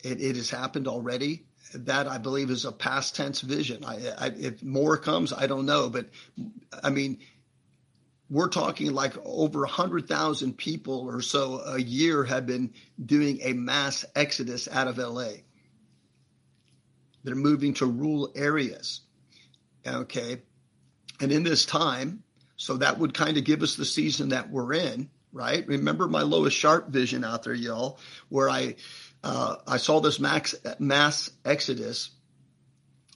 It, 0.03 0.19
it, 0.19 0.35
has 0.35 0.49
happened 0.49 0.89
already. 0.89 1.45
That 1.73 2.07
I 2.07 2.17
believe 2.17 2.49
is 2.49 2.65
a 2.65 2.71
past 2.73 3.15
tense 3.15 3.39
vision. 3.39 3.85
I, 3.85 3.95
I, 4.17 4.27
if 4.37 4.61
more 4.61 4.97
comes, 4.97 5.31
I 5.31 5.47
don't 5.47 5.65
know, 5.65 5.89
but 5.89 6.09
I 6.83 6.89
mean 6.89 7.19
we're 8.29 8.49
talking 8.49 8.93
like 8.93 9.13
over 9.23 9.59
100,000 9.61 10.57
people 10.57 11.07
or 11.09 11.21
so 11.21 11.61
a 11.61 11.79
year 11.79 12.23
have 12.23 12.45
been 12.45 12.73
doing 13.03 13.39
a 13.41 13.53
mass 13.53 14.05
exodus 14.15 14.67
out 14.67 14.87
of 14.87 14.97
LA. 14.97 15.29
They're 17.23 17.35
moving 17.35 17.73
to 17.75 17.85
rural 17.85 18.31
areas. 18.35 19.01
Okay. 19.85 20.41
And 21.19 21.31
in 21.31 21.43
this 21.43 21.65
time, 21.65 22.23
so 22.57 22.77
that 22.77 22.99
would 22.99 23.13
kind 23.13 23.37
of 23.37 23.43
give 23.43 23.63
us 23.63 23.75
the 23.75 23.85
season 23.85 24.29
that 24.29 24.49
we're 24.49 24.73
in, 24.73 25.09
right? 25.31 25.65
Remember 25.67 26.07
my 26.07 26.23
Lois 26.23 26.53
Sharp 26.53 26.89
vision 26.89 27.23
out 27.23 27.43
there, 27.43 27.53
y'all, 27.53 27.99
where 28.29 28.49
I 28.49 28.75
uh, 29.23 29.57
I 29.67 29.77
saw 29.77 29.99
this 29.99 30.19
max 30.19 30.55
mass 30.79 31.29
exodus, 31.45 32.11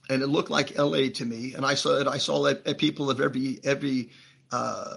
and 0.10 0.22
it 0.22 0.28
looked 0.28 0.50
like 0.50 0.78
L.A. 0.78 1.10
to 1.10 1.26
me, 1.26 1.54
and 1.54 1.66
I 1.66 1.76
saw 1.76 2.00
it. 2.00 2.08
I 2.08 2.18
saw 2.18 2.44
that 2.44 2.78
people 2.78 3.10
of 3.10 3.22
every 3.22 3.60
every 3.64 4.12
uh, 4.52 4.96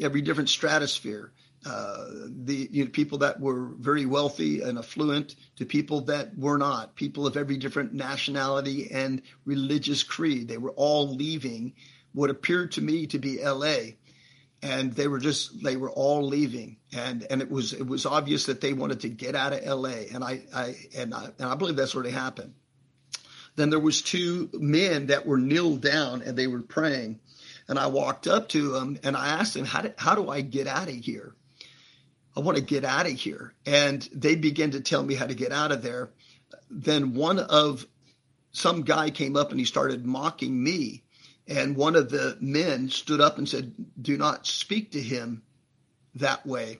every 0.00 0.22
different 0.22 0.48
stratosphere. 0.48 1.32
Uh, 1.64 2.06
the 2.44 2.68
you 2.72 2.84
know, 2.84 2.90
people 2.90 3.18
that 3.18 3.38
were 3.38 3.68
very 3.78 4.04
wealthy 4.04 4.62
and 4.62 4.78
affluent 4.78 5.36
to 5.54 5.64
people 5.64 6.00
that 6.00 6.36
were 6.36 6.58
not, 6.58 6.96
people 6.96 7.24
of 7.24 7.36
every 7.36 7.56
different 7.56 7.92
nationality 7.92 8.90
and 8.90 9.22
religious 9.44 10.02
creed. 10.02 10.48
They 10.48 10.58
were 10.58 10.72
all 10.72 11.14
leaving 11.14 11.74
what 12.14 12.30
appeared 12.30 12.72
to 12.72 12.80
me 12.80 13.06
to 13.08 13.18
be 13.20 13.40
L.A. 13.40 13.96
And 14.60 14.92
they 14.92 15.06
were 15.06 15.20
just 15.20 15.62
they 15.62 15.76
were 15.76 15.90
all 15.90 16.22
leaving, 16.26 16.78
and 16.92 17.24
and 17.30 17.40
it 17.40 17.50
was 17.50 17.72
it 17.72 17.86
was 17.86 18.06
obvious 18.06 18.46
that 18.46 18.60
they 18.60 18.72
wanted 18.72 19.00
to 19.00 19.08
get 19.08 19.36
out 19.36 19.52
of 19.52 19.60
L.A. 19.62 20.08
And 20.12 20.24
I 20.24 20.42
I 20.54 20.76
and 20.96 21.14
I 21.14 21.26
and 21.38 21.48
I 21.48 21.54
believe 21.54 21.76
that's 21.76 21.94
what 21.94 22.06
happened. 22.06 22.54
Then 23.54 23.70
there 23.70 23.80
was 23.80 24.02
two 24.02 24.50
men 24.52 25.06
that 25.06 25.26
were 25.26 25.38
kneeled 25.38 25.80
down 25.80 26.22
and 26.22 26.36
they 26.36 26.46
were 26.46 26.62
praying 26.62 27.20
and 27.68 27.78
I 27.78 27.86
walked 27.86 28.26
up 28.26 28.48
to 28.50 28.76
him 28.76 28.98
and 29.02 29.16
I 29.16 29.28
asked 29.28 29.56
him, 29.56 29.64
how 29.64 29.82
do, 29.82 29.92
how 29.96 30.14
do 30.14 30.28
I 30.28 30.40
get 30.40 30.66
out 30.66 30.88
of 30.88 30.94
here? 30.94 31.34
I 32.36 32.40
want 32.40 32.56
to 32.56 32.62
get 32.62 32.84
out 32.84 33.06
of 33.06 33.12
here. 33.12 33.52
And 33.66 34.06
they 34.12 34.36
began 34.36 34.72
to 34.72 34.80
tell 34.80 35.02
me 35.02 35.14
how 35.14 35.26
to 35.26 35.34
get 35.34 35.52
out 35.52 35.72
of 35.72 35.82
there. 35.82 36.10
Then 36.70 37.14
one 37.14 37.38
of 37.38 37.86
some 38.52 38.82
guy 38.82 39.10
came 39.10 39.36
up 39.36 39.50
and 39.50 39.60
he 39.60 39.66
started 39.66 40.06
mocking 40.06 40.62
me. 40.62 41.02
And 41.46 41.76
one 41.76 41.96
of 41.96 42.08
the 42.08 42.36
men 42.40 42.88
stood 42.88 43.20
up 43.20 43.36
and 43.38 43.48
said, 43.48 43.74
Do 44.00 44.16
not 44.16 44.46
speak 44.46 44.92
to 44.92 45.00
him 45.00 45.42
that 46.14 46.46
way. 46.46 46.78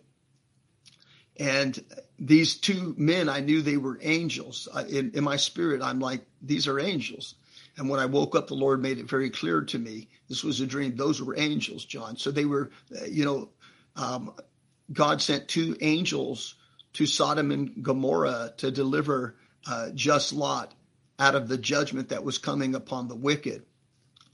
And 1.37 1.83
these 2.19 2.57
two 2.57 2.95
men, 2.97 3.29
I 3.29 3.41
knew 3.41 3.61
they 3.61 3.77
were 3.77 3.99
angels. 4.01 4.69
In, 4.89 5.13
in 5.15 5.25
my 5.25 5.37
spirit, 5.37 5.83
I'm 5.83 5.99
like, 5.99 6.25
These 6.41 6.69
are 6.69 6.79
angels. 6.79 7.35
And 7.77 7.89
when 7.89 8.01
I 8.01 8.07
woke 8.07 8.37
up, 8.37 8.49
the 8.49 8.55
Lord 8.55 8.83
made 8.83 8.99
it 8.99 9.09
very 9.09 9.31
clear 9.31 9.63
to 9.63 9.79
me 9.79 10.09
this 10.29 10.45
was 10.45 10.61
a 10.61 10.67
dream. 10.67 10.97
Those 10.97 11.23
were 11.23 11.39
angels, 11.39 11.85
John. 11.85 12.17
So 12.17 12.31
they 12.31 12.45
were, 12.45 12.71
uh, 13.01 13.07
you 13.07 13.25
know, 13.25 13.49
um, 13.97 14.35
God 14.93 15.23
sent 15.23 15.49
two 15.49 15.77
angels 15.81 16.55
to 16.95 17.07
Sodom 17.07 17.51
and 17.51 17.83
Gomorrah 17.83 18.53
to 18.59 18.71
deliver 18.71 19.37
uh, 19.67 19.91
just 19.95 20.33
Lot 20.33 20.75
out 21.19 21.35
of 21.35 21.49
the 21.49 21.59
judgment 21.59 22.11
that 22.11 22.25
was 22.25 22.39
coming 22.39 22.75
upon 22.75 23.09
the 23.09 23.15
wicked. 23.15 23.65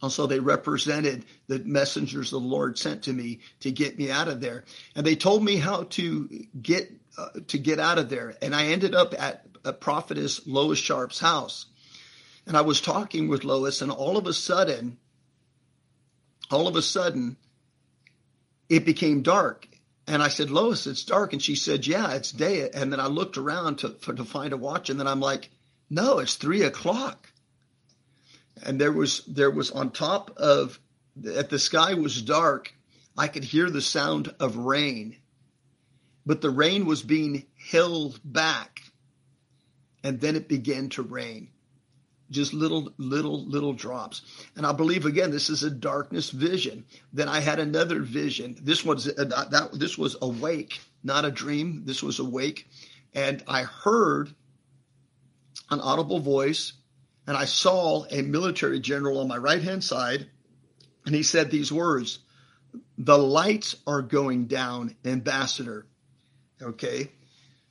And 0.01 0.13
so 0.13 0.27
they 0.27 0.39
represented 0.39 1.25
the 1.49 1.59
messengers 1.61 2.31
the 2.31 2.39
Lord 2.39 2.79
sent 2.79 3.05
to 3.05 3.13
me 3.13 3.41
to 3.61 3.71
get 3.71 3.99
me 3.99 4.11
out 4.11 4.29
of 4.29 4.41
there. 4.41 4.65
And 4.95 5.05
they 5.05 5.17
told 5.17 5.45
me 5.45 5.57
how 5.57 5.85
to 5.85 6.47
get 6.61 6.91
uh, 7.17 7.31
to 7.49 7.59
get 7.59 7.81
out 7.81 7.99
of 7.99 8.09
there. 8.09 8.35
And 8.41 8.55
I 8.55 8.67
ended 8.67 8.95
up 8.95 9.13
at 9.19 9.45
a 9.65 9.73
prophetess 9.73 10.47
Lois 10.47 10.79
Sharp's 10.79 11.19
house. 11.19 11.67
And 12.49 12.57
I 12.57 12.63
was 12.63 12.81
talking 12.81 13.29
with 13.29 13.45
Lois, 13.45 13.83
and 13.83 13.93
all 13.93 14.17
of 14.17 14.27
a 14.27 14.33
sudden, 14.33 14.97
all 16.51 16.67
of 16.67 16.77
a 16.77 16.83
sudden, 16.83 17.37
it 18.71 18.87
became 18.87 19.21
dark. 19.21 19.69
And 20.07 20.23
I 20.23 20.29
said, 20.29 20.51
Lois, 20.51 20.87
it's 20.87 21.05
dark. 21.05 21.35
And 21.35 21.43
she 21.43 21.55
said, 21.55 21.87
Yeah, 21.87 22.15
it's 22.15 22.33
day. 22.33 22.71
And 22.71 22.91
then 22.91 23.01
I 23.01 23.09
looked 23.09 23.37
around 23.37 23.81
to, 23.81 23.91
for, 23.91 24.15
to 24.15 24.25
find 24.25 24.55
a 24.55 24.57
watch, 24.57 24.89
and 24.89 24.99
then 24.99 25.07
I'm 25.07 25.21
like, 25.21 25.51
No, 25.91 26.21
it's 26.21 26.37
three 26.37 26.63
o'clock. 26.63 27.31
And 28.65 28.81
there 28.81 28.93
was 28.93 29.25
there 29.27 29.51
was 29.51 29.71
on 29.71 29.91
top 29.91 30.31
of 30.39 30.81
at 31.37 31.51
the 31.51 31.59
sky 31.59 31.95
was 31.95 32.23
dark. 32.23 32.73
I 33.19 33.29
could 33.29 33.45
hear 33.45 33.69
the 33.69 33.83
sound 33.83 34.35
of 34.41 34.57
rain, 34.57 35.19
but 36.25 36.41
the 36.41 36.51
rain 36.51 36.87
was 36.87 37.03
being 37.03 37.45
held 37.71 38.19
back, 38.25 38.81
and 40.03 40.19
then 40.19 40.35
it 40.35 40.49
began 40.49 40.89
to 40.91 41.03
rain 41.03 41.51
just 42.31 42.53
little, 42.53 42.93
little, 42.99 43.45
little 43.47 43.73
drops. 43.73 44.23
And 44.57 44.67
I 44.67 44.73
believe 44.73 45.07
again, 45.07 45.31
this 45.31 45.49
is 45.49 45.63
a 45.63 45.71
darkness 45.71 46.31
vision. 46.31 46.85
Then 47.13 47.29
I 47.29 47.41
had 47.41 47.59
another 47.59 48.01
vision. 48.01 48.57
This 48.61 48.85
was 48.85 49.09
uh, 49.09 49.25
that 49.25 49.71
this 49.73 49.97
was 49.97 50.17
awake, 50.21 50.81
not 51.03 51.25
a 51.25 51.31
dream. 51.31 51.83
This 51.85 52.03
was 52.03 52.19
awake, 52.19 52.69
and 53.15 53.43
I 53.47 53.63
heard 53.63 54.35
an 55.71 55.81
audible 55.81 56.21
voice, 56.21 56.73
and 57.27 57.37
I 57.37 57.45
saw 57.45 58.05
a 58.11 58.23
military 58.23 58.81
general 58.81 59.21
on 59.21 59.29
my 59.29 59.37
right 59.37 59.63
hand 59.63 59.85
side, 59.85 60.29
And 61.07 61.15
he 61.15 61.23
said 61.23 61.51
these 61.51 61.73
words 61.73 62.19
The 62.97 63.19
lights 63.19 63.77
are 63.87 64.03
going 64.03 64.47
down, 64.47 64.97
ambassador. 65.05 65.87
Okay. 66.61 67.13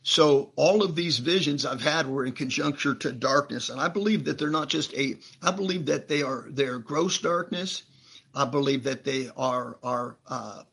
So 0.04 0.54
all 0.56 0.84
of 0.84 0.96
these 0.96 1.18
visions 1.20 1.66
I've 1.66 1.82
had 1.82 2.08
were 2.08 2.26
in 2.26 2.32
conjuncture 2.32 2.96
to 2.96 3.12
darkness, 3.12 3.70
and 3.70 3.80
I 3.80 3.90
believe 3.90 4.24
that 4.26 4.38
they're 4.38 4.50
not 4.50 4.70
just 4.70 4.94
a. 4.94 5.18
I 5.42 5.52
believe 5.52 5.86
that 5.88 6.08
they 6.08 6.22
are 6.22 6.46
they're 6.50 6.80
gross 6.80 7.18
darkness. 7.20 7.84
I 8.34 8.46
believe 8.46 8.84
that 8.84 9.04
they 9.04 9.30
are 9.36 9.78
are 9.84 10.16
uh, 10.28 10.64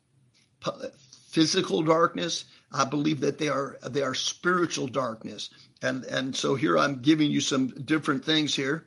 physical 1.28 1.82
darkness. 1.82 2.44
I 2.70 2.84
believe 2.84 3.20
that 3.20 3.38
they 3.38 3.48
are 3.48 3.78
they 3.82 4.02
are 4.02 4.14
spiritual 4.14 4.86
darkness, 4.86 5.50
and 5.82 6.04
and 6.04 6.36
so 6.36 6.54
here 6.54 6.78
I'm 6.78 7.02
giving 7.02 7.30
you 7.30 7.40
some 7.40 7.68
different 7.68 8.24
things 8.24 8.54
here. 8.54 8.84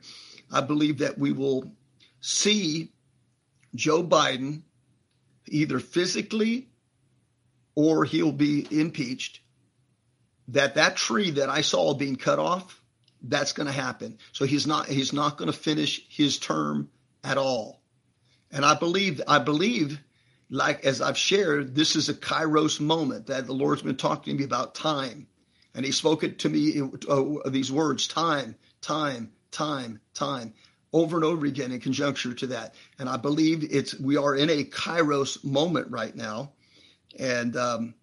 I 0.50 0.62
believe 0.62 0.98
that 0.98 1.18
we 1.18 1.32
will 1.32 1.70
see 2.20 2.90
Joe 3.74 4.02
Biden 4.02 4.62
either 5.46 5.78
physically 5.78 6.68
or 7.74 8.04
he'll 8.04 8.32
be 8.32 8.66
impeached 8.70 9.40
that 10.48 10.74
that 10.74 10.96
tree 10.96 11.30
that 11.32 11.48
I 11.48 11.60
saw 11.60 11.94
being 11.94 12.16
cut 12.16 12.38
off, 12.38 12.80
that's 13.22 13.52
going 13.52 13.66
to 13.66 13.72
happen. 13.72 14.18
So 14.32 14.44
he's 14.44 14.66
not 14.66 14.86
he's 14.86 15.12
not 15.12 15.36
going 15.36 15.50
to 15.50 15.56
finish 15.56 16.04
his 16.08 16.38
term 16.38 16.88
at 17.24 17.38
all. 17.38 17.80
And 18.50 18.64
I 18.64 18.74
believe 18.74 19.20
I 19.26 19.38
believe 19.38 20.00
like 20.50 20.84
as 20.84 21.00
I've 21.02 21.18
shared, 21.18 21.74
this 21.74 21.96
is 21.96 22.08
a 22.08 22.14
kairos 22.14 22.80
moment 22.80 23.26
that 23.26 23.46
the 23.46 23.52
Lord's 23.52 23.82
been 23.82 23.96
talking 23.96 24.34
to 24.34 24.38
me 24.38 24.44
about 24.44 24.74
time. 24.74 25.26
And 25.74 25.84
he 25.84 25.92
spoke 25.92 26.24
it 26.24 26.40
to 26.40 26.48
me 26.48 26.80
uh, 27.08 27.50
these 27.50 27.70
words 27.70 28.08
time, 28.08 28.56
time, 28.80 29.30
time, 29.50 30.00
time 30.14 30.54
over 30.92 31.16
and 31.16 31.24
over 31.24 31.46
again 31.46 31.72
in 31.72 31.80
conjunction 31.80 32.34
to 32.36 32.46
that. 32.48 32.74
And 32.98 33.08
I 33.08 33.16
believe 33.16 33.66
it's 33.70 33.98
we 33.98 34.16
are 34.16 34.34
in 34.34 34.48
a 34.50 34.64
kairos 34.64 35.44
moment 35.44 35.90
right 35.90 36.14
now. 36.14 36.52
And 37.18 37.56
um, 37.56 37.94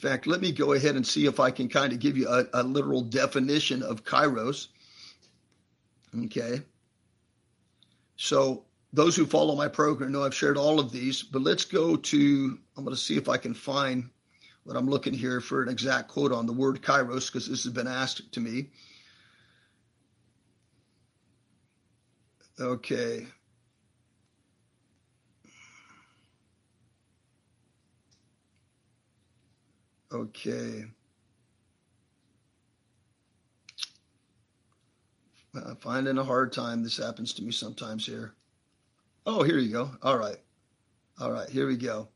fact, 0.00 0.26
let 0.26 0.40
me 0.40 0.52
go 0.52 0.72
ahead 0.72 0.96
and 0.96 1.06
see 1.06 1.26
if 1.26 1.38
I 1.38 1.50
can 1.50 1.68
kind 1.68 1.92
of 1.92 1.98
give 1.98 2.16
you 2.16 2.28
a, 2.28 2.44
a 2.54 2.62
literal 2.62 3.02
definition 3.02 3.82
of 3.82 4.04
kairos. 4.04 4.68
Okay. 6.24 6.62
So 8.16 8.64
those 8.92 9.14
who 9.14 9.26
follow 9.26 9.54
my 9.54 9.68
program 9.68 10.12
know 10.12 10.24
I've 10.24 10.34
shared 10.34 10.56
all 10.56 10.80
of 10.80 10.90
these, 10.90 11.22
but 11.22 11.42
let's 11.42 11.64
go 11.64 11.96
to, 11.96 12.58
I'm 12.76 12.84
going 12.84 12.96
to 12.96 13.00
see 13.00 13.16
if 13.16 13.28
I 13.28 13.36
can 13.36 13.54
find 13.54 14.10
what 14.64 14.76
I'm 14.76 14.88
looking 14.88 15.14
here 15.14 15.40
for 15.40 15.62
an 15.62 15.68
exact 15.68 16.08
quote 16.08 16.32
on 16.32 16.46
the 16.46 16.52
word 16.52 16.82
kairos, 16.82 17.26
because 17.26 17.48
this 17.48 17.64
has 17.64 17.72
been 17.72 17.86
asked 17.86 18.32
to 18.32 18.40
me. 18.40 18.70
Okay. 22.58 23.26
Okay. 30.12 30.84
I'm 35.54 35.76
finding 35.76 36.18
a 36.18 36.24
hard 36.24 36.52
time. 36.52 36.82
This 36.82 36.96
happens 36.96 37.32
to 37.34 37.42
me 37.42 37.52
sometimes 37.52 38.06
here. 38.06 38.32
Oh, 39.26 39.42
here 39.42 39.58
you 39.58 39.72
go. 39.72 39.90
All 40.02 40.18
right. 40.18 40.38
All 41.20 41.30
right. 41.30 41.48
Here 41.48 41.66
we 41.66 41.76
go. 41.76 42.08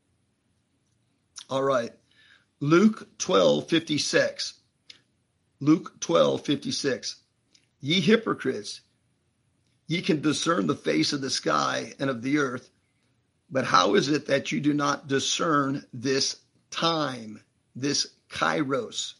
All 1.49 1.63
right. 1.63 1.91
Luke 2.59 3.07
12, 3.17 3.69
56. 3.69 4.53
Luke 5.59 5.99
12, 5.99 6.45
56. 6.45 7.15
Ye 7.81 8.01
hypocrites, 8.01 8.81
ye 9.87 10.01
can 10.01 10.21
discern 10.21 10.67
the 10.67 10.75
face 10.75 11.13
of 11.13 11.21
the 11.21 11.29
sky 11.29 11.93
and 11.99 12.09
of 12.09 12.21
the 12.21 12.39
earth, 12.39 12.69
but 13.49 13.65
how 13.65 13.95
is 13.95 14.09
it 14.09 14.25
that 14.27 14.51
you 14.51 14.59
do 14.59 14.73
not 14.73 15.07
discern 15.07 15.85
this 15.93 16.37
time? 16.71 17.41
This 17.75 18.07
kairos, 18.29 19.13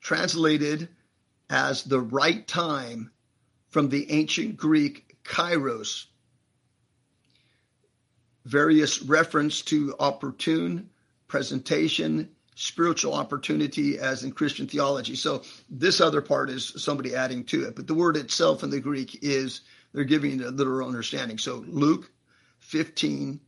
translated 0.00 0.88
as 1.48 1.84
the 1.84 2.00
right 2.00 2.46
time 2.46 3.10
from 3.68 3.88
the 3.88 4.10
ancient 4.10 4.56
Greek 4.56 5.16
kairos, 5.24 6.06
various 8.44 9.02
reference 9.02 9.62
to 9.62 9.94
opportune 10.00 10.90
presentation, 11.28 12.28
spiritual 12.56 13.14
opportunity 13.14 13.98
as 13.98 14.24
in 14.24 14.32
Christian 14.32 14.66
theology. 14.66 15.14
So 15.14 15.42
this 15.70 16.00
other 16.00 16.20
part 16.20 16.50
is 16.50 16.72
somebody 16.76 17.14
adding 17.14 17.44
to 17.44 17.64
it, 17.64 17.76
but 17.76 17.86
the 17.86 17.94
word 17.94 18.16
itself 18.16 18.62
in 18.62 18.70
the 18.70 18.80
Greek 18.80 19.18
is 19.22 19.60
they're 19.92 20.04
giving 20.04 20.40
a 20.40 20.48
literal 20.48 20.88
understanding. 20.88 21.38
So 21.38 21.64
Luke 21.68 22.10
15 22.58 23.40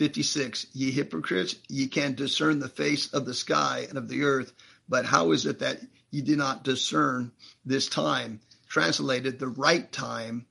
56 0.00 0.68
Ye 0.72 0.90
hypocrites, 0.92 1.56
ye 1.68 1.86
can 1.86 2.14
discern 2.14 2.58
the 2.58 2.70
face 2.70 3.12
of 3.12 3.26
the 3.26 3.34
sky 3.34 3.84
and 3.86 3.98
of 3.98 4.08
the 4.08 4.22
earth, 4.22 4.54
but 4.88 5.04
how 5.04 5.32
is 5.32 5.44
it 5.44 5.58
that 5.58 5.82
ye 6.10 6.22
do 6.22 6.36
not 6.36 6.64
discern 6.64 7.32
this 7.66 7.86
time? 7.86 8.40
Translated 8.66 9.38
the 9.38 9.48
right 9.48 9.92
time 9.92 10.46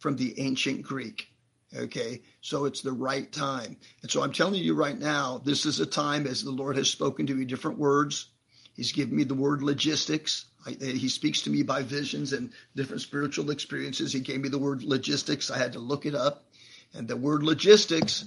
from 0.00 0.16
the 0.16 0.40
ancient 0.40 0.82
Greek. 0.82 1.28
Okay, 1.76 2.22
so 2.40 2.64
it's 2.64 2.80
the 2.80 2.90
right 2.90 3.30
time. 3.30 3.76
And 4.02 4.10
so 4.10 4.20
I'm 4.20 4.32
telling 4.32 4.60
you 4.60 4.74
right 4.74 4.98
now, 4.98 5.40
this 5.44 5.64
is 5.64 5.78
a 5.78 5.86
time 5.86 6.26
as 6.26 6.42
the 6.42 6.50
Lord 6.50 6.76
has 6.76 6.90
spoken 6.90 7.24
to 7.28 7.34
me 7.36 7.44
different 7.44 7.78
words. 7.78 8.30
He's 8.74 8.90
given 8.90 9.14
me 9.14 9.22
the 9.22 9.34
word 9.34 9.62
logistics. 9.62 10.46
I, 10.66 10.76
eh, 10.80 10.94
he 10.94 11.08
speaks 11.08 11.42
to 11.42 11.50
me 11.50 11.62
by 11.62 11.84
visions 11.84 12.32
and 12.32 12.50
different 12.74 13.02
spiritual 13.02 13.52
experiences. 13.52 14.12
He 14.12 14.18
gave 14.18 14.40
me 14.40 14.48
the 14.48 14.58
word 14.58 14.82
logistics. 14.82 15.52
I 15.52 15.58
had 15.58 15.74
to 15.74 15.78
look 15.78 16.04
it 16.04 16.16
up. 16.16 16.46
And 16.94 17.06
the 17.06 17.16
word 17.16 17.44
logistics 17.44 18.24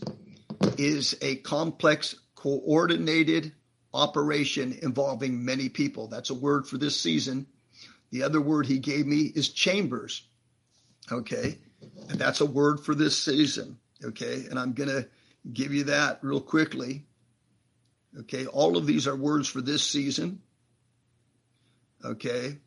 is 0.77 1.17
a 1.21 1.35
complex, 1.37 2.15
coordinated 2.35 3.53
operation 3.93 4.77
involving 4.81 5.43
many 5.43 5.69
people. 5.69 6.07
That's 6.07 6.29
a 6.29 6.35
word 6.35 6.67
for 6.67 6.77
this 6.77 6.99
season. 6.99 7.47
The 8.11 8.23
other 8.23 8.41
word 8.41 8.65
he 8.65 8.79
gave 8.79 9.05
me 9.05 9.31
is 9.35 9.49
chambers. 9.49 10.23
Okay. 11.11 11.57
And 12.09 12.19
that's 12.19 12.41
a 12.41 12.45
word 12.45 12.79
for 12.79 12.95
this 12.95 13.17
season. 13.17 13.77
Okay. 14.03 14.45
And 14.49 14.59
I'm 14.59 14.73
going 14.73 14.89
to 14.89 15.07
give 15.51 15.73
you 15.73 15.85
that 15.85 16.19
real 16.21 16.41
quickly. 16.41 17.05
Okay. 18.19 18.45
All 18.45 18.77
of 18.77 18.85
these 18.85 19.07
are 19.07 19.15
words 19.15 19.47
for 19.47 19.61
this 19.61 19.83
season. 19.83 20.41
Okay. 22.03 22.57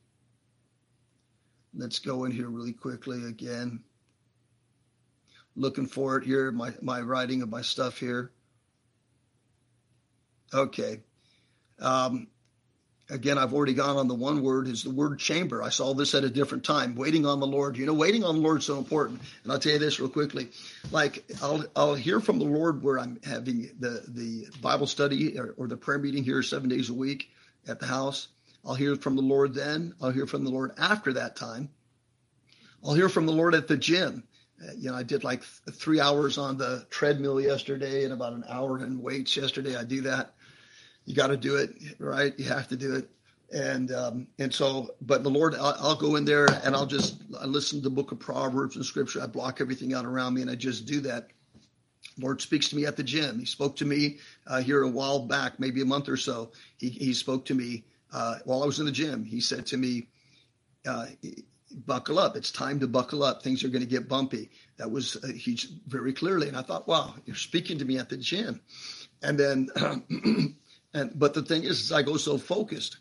Let's 1.77 1.99
go 1.99 2.25
in 2.25 2.33
here 2.33 2.49
really 2.49 2.73
quickly 2.73 3.25
again 3.27 3.83
looking 5.57 5.87
for 5.87 6.17
it 6.17 6.25
here, 6.25 6.51
my, 6.51 6.73
my 6.83 7.01
writing 7.01 7.43
of 7.43 7.49
my 7.49 7.63
stuff 7.63 7.99
here. 7.99 8.31
Okay. 10.53 11.01
Um, 11.81 12.29
again, 13.11 13.39
I've 13.39 13.53
already 13.53 13.75
gone 13.75 13.97
on 13.97 14.09
the 14.09 14.15
one 14.15 14.43
word 14.43 14.69
is 14.69 14.85
the 14.85 14.91
word 14.91 15.19
chamber. 15.19 15.63
I 15.63 15.69
saw 15.69 15.95
this 15.95 16.15
at 16.15 16.25
a 16.25 16.31
different 16.31 16.65
time. 16.65 16.95
Waiting 16.95 17.27
on 17.27 17.41
the 17.41 17.47
Lord. 17.47 17.77
You 17.77 17.87
know, 17.87 17.95
waiting 17.95 18.25
on 18.25 18.37
the 18.37 18.41
Lord 18.41 18.59
is 18.59 18.65
so 18.65 18.79
important. 18.79 19.21
And 19.43 19.53
I'll 19.53 19.59
tell 19.59 19.73
you 19.73 19.79
this 19.79 20.01
real 20.01 20.09
quickly. 20.09 20.49
Like 20.91 21.25
I'll 21.43 21.65
I'll 21.75 21.95
hear 21.95 22.21
from 22.21 22.39
the 22.39 22.45
Lord 22.45 22.83
where 22.83 22.99
I'm 22.99 23.21
having 23.25 23.71
the 23.79 24.05
the 24.09 24.47
Bible 24.61 24.87
study 24.87 25.39
or, 25.39 25.55
or 25.57 25.67
the 25.67 25.77
prayer 25.77 25.99
meeting 25.99 26.25
here 26.25 26.43
seven 26.43 26.69
days 26.69 26.91
a 26.91 26.95
week 26.95 27.31
at 27.67 27.81
the 27.81 27.87
house. 27.87 28.29
I'll 28.65 28.75
hear 28.75 28.97
from 28.97 29.17
the 29.17 29.23
Lord 29.23 29.55
then. 29.55 29.95
I'll 30.01 30.11
hear 30.11 30.27
from 30.27 30.45
the 30.45 30.51
Lord 30.51 30.73
after 30.79 31.15
that 31.15 31.37
time. 31.37 31.69
I'll 32.85 32.95
hear 32.95 33.09
from 33.09 33.27
the 33.27 33.33
Lord 33.33 33.55
at 33.55 33.69
the 33.69 33.77
gym 33.77 34.25
you 34.77 34.91
know, 34.91 34.97
I 34.97 35.03
did 35.03 35.25
like 35.25 35.43
three 35.43 36.01
hours 36.01 36.39
on 36.39 36.57
the 36.57 36.87
treadmill 36.91 37.41
yesterday 37.41 38.05
and 38.05 38.13
about 38.13 38.33
an 38.33 38.45
hour 38.49 38.83
in 38.83 39.01
weights 39.03 39.37
yesterday. 39.37 39.77
I 39.77 39.85
do 39.85 40.01
that. 40.03 40.35
You 41.05 41.15
got 41.15 41.29
to 41.29 41.37
do 41.37 41.57
it, 41.57 41.75
right? 41.99 42.39
You 42.39 42.47
have 42.47 42.69
to 42.69 42.77
do 42.77 42.95
it. 42.95 43.11
And 43.53 43.93
um, 43.93 44.27
and 44.39 44.53
so, 44.53 44.95
but 45.03 45.23
the 45.23 45.31
Lord, 45.31 45.55
I'll, 45.55 45.77
I'll, 45.79 45.97
go 45.97 46.17
in 46.17 46.25
there 46.25 46.47
and 46.65 46.75
I'll 46.75 46.87
just 46.87 47.23
I 47.39 47.45
listen 47.45 47.79
to 47.79 47.85
the 47.85 47.95
book 47.95 48.11
of 48.11 48.19
Proverbs 48.19 48.77
and 48.77 48.85
Scripture. 48.85 49.23
I 49.23 49.27
block 49.27 49.61
everything 49.61 49.95
out 49.95 50.07
around 50.07 50.35
me 50.35 50.43
and 50.43 50.51
I 50.51 50.55
just 50.55 50.87
do 50.87 51.01
that. 51.03 51.29
Lord 52.19 52.41
speaks 52.41 52.69
to 52.71 52.77
me 52.77 52.87
at 52.87 52.97
the 52.97 53.03
gym. 53.03 53.39
He 53.39 53.45
spoke 53.45 53.77
to 53.77 53.85
me 53.85 54.19
uh, 54.47 54.61
here 54.61 54.83
a 54.83 54.89
while 54.89 55.21
back, 55.21 55.61
maybe 55.61 55.83
a 55.83 55.85
month 55.85 56.09
or 56.09 56.17
so. 56.17 56.53
He 56.79 56.89
he 56.89 57.13
spoke 57.13 57.45
to 57.47 57.55
me 57.55 57.85
uh, 58.13 58.37
while 58.45 58.63
I 58.63 58.67
was 58.67 58.81
in 58.81 58.87
the 58.87 58.93
gym. 58.93 59.25
He 59.25 59.41
said 59.41 59.67
to 59.67 59.77
me, 59.77 60.09
uh, 60.87 61.07
buckle 61.75 62.19
up. 62.19 62.37
It's 62.37 62.51
time 62.51 62.81
to 62.81 62.87
buckle 62.87 63.23
up. 63.23 63.43
Things 63.43 63.65
are 63.65 63.69
going 63.69 63.83
to 63.83 63.89
get 63.89 64.09
bumpy. 64.09 64.51
That 64.77 64.91
was 64.91 65.17
uh, 65.17 65.29
he 65.29 65.59
very 65.87 66.13
clearly. 66.13 66.49
And 66.49 66.57
I 66.57 66.63
thought, 66.63 66.89
wow, 66.89 67.15
you're 67.27 67.37
speaking 67.37 67.79
to 67.79 67.85
me 67.85 67.99
at 67.99 68.09
the 68.09 68.17
gym. 68.17 68.61
And 69.23 69.39
then, 69.39 69.69
and 70.95 71.19
but 71.19 71.35
the 71.35 71.43
thing 71.43 71.65
is, 71.65 71.81
is, 71.81 71.93
I 71.93 72.03
go 72.03 72.17
so 72.17 72.39
focused. 72.39 72.99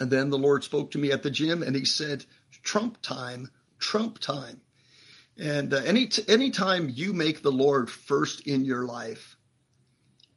And 0.00 0.10
then 0.10 0.30
the 0.30 0.38
Lord 0.38 0.64
spoke 0.64 0.90
to 0.92 0.98
me 0.98 1.12
at 1.12 1.22
the 1.22 1.30
gym, 1.30 1.62
and 1.62 1.76
He 1.76 1.84
said, 1.84 2.24
"Trump 2.62 3.00
time, 3.00 3.48
Trump 3.78 4.18
time." 4.18 4.60
And 5.38 5.72
uh, 5.72 5.82
any 5.84 6.06
t- 6.06 6.24
anytime 6.26 6.90
you 6.92 7.12
make 7.12 7.42
the 7.42 7.52
Lord 7.52 7.88
first 7.88 8.40
in 8.46 8.64
your 8.64 8.86
life, 8.86 9.36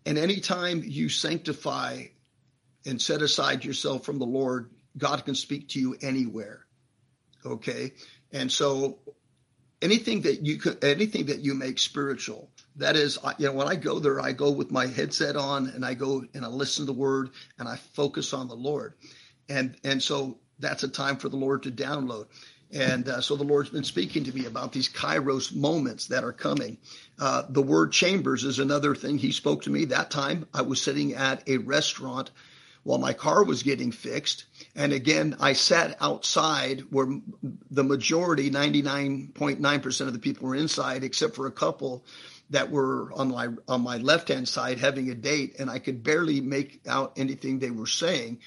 and 0.05 0.17
anytime 0.17 0.83
you 0.85 1.09
sanctify 1.09 2.03
and 2.85 3.01
set 3.01 3.23
aside 3.23 3.65
yourself 3.65 4.05
from 4.05 4.19
the 4.19 4.25
Lord, 4.25 4.69
God 4.95 5.25
can 5.25 5.33
speak 5.33 5.69
to 5.69 5.79
you 5.79 5.97
anywhere 6.01 6.66
Okay. 7.45 7.93
And 8.31 8.51
so 8.51 8.99
anything 9.81 10.21
that 10.21 10.45
you 10.45 10.57
could, 10.57 10.83
anything 10.83 11.27
that 11.27 11.39
you 11.39 11.53
make 11.53 11.79
spiritual, 11.79 12.49
that 12.75 12.95
is, 12.95 13.17
you 13.37 13.47
know, 13.47 13.53
when 13.53 13.67
I 13.67 13.75
go 13.75 13.99
there, 13.99 14.19
I 14.19 14.31
go 14.31 14.51
with 14.51 14.71
my 14.71 14.87
headset 14.87 15.35
on 15.35 15.67
and 15.67 15.85
I 15.85 15.93
go 15.93 16.23
and 16.33 16.45
I 16.45 16.47
listen 16.47 16.85
to 16.85 16.91
the 16.91 16.97
word 16.97 17.31
and 17.57 17.67
I 17.67 17.75
focus 17.75 18.33
on 18.33 18.47
the 18.47 18.55
Lord. 18.55 18.93
And, 19.49 19.75
and 19.83 20.01
so 20.01 20.39
that's 20.59 20.83
a 20.83 20.89
time 20.89 21.17
for 21.17 21.29
the 21.29 21.37
Lord 21.37 21.63
to 21.63 21.71
download. 21.71 22.27
And 22.71 23.07
uh, 23.07 23.21
so 23.21 23.37
the 23.37 23.45
Lord's 23.45 23.69
been 23.69 23.85
speaking 23.85 24.25
to 24.25 24.35
me 24.35 24.45
about 24.45 24.73
these 24.73 24.89
kairos 24.89 25.55
moments 25.55 26.07
that 26.07 26.25
are 26.25 26.33
coming. 26.33 26.77
Uh, 27.17 27.43
the 27.47 27.61
word 27.61 27.93
chambers 27.93 28.43
is 28.43 28.59
another 28.59 28.93
thing 28.93 29.17
he 29.17 29.31
spoke 29.31 29.63
to 29.63 29.69
me. 29.69 29.85
That 29.85 30.11
time 30.11 30.47
I 30.53 30.63
was 30.63 30.81
sitting 30.81 31.13
at 31.13 31.47
a 31.47 31.57
restaurant 31.57 32.31
while 32.87 32.99
my 32.99 33.11
car 33.11 33.43
was 33.43 33.63
getting 33.63 33.91
fixed. 33.91 34.45
And 34.73 34.93
again, 34.93 35.35
I 35.41 35.51
sat 35.51 35.97
outside 35.99 36.85
where 36.89 37.19
the 37.69 37.83
majority, 37.83 38.49
99.9% 38.49 40.01
of 40.07 40.13
the 40.13 40.19
people 40.19 40.47
were 40.47 40.55
inside, 40.55 41.03
except 41.03 41.35
for 41.35 41.47
a 41.47 41.51
couple 41.51 42.05
that 42.49 42.71
were 42.71 43.11
on 43.11 43.27
my 43.31 43.49
on 43.67 43.81
my 43.81 43.97
left 43.97 44.29
hand 44.29 44.47
side 44.47 44.79
having 44.79 45.09
a 45.09 45.15
date, 45.15 45.57
and 45.59 45.69
I 45.69 45.79
could 45.79 46.01
barely 46.01 46.39
make 46.39 46.79
out 46.87 47.11
anything 47.17 47.59
they 47.59 47.71
were 47.71 47.87
saying. 47.87 48.39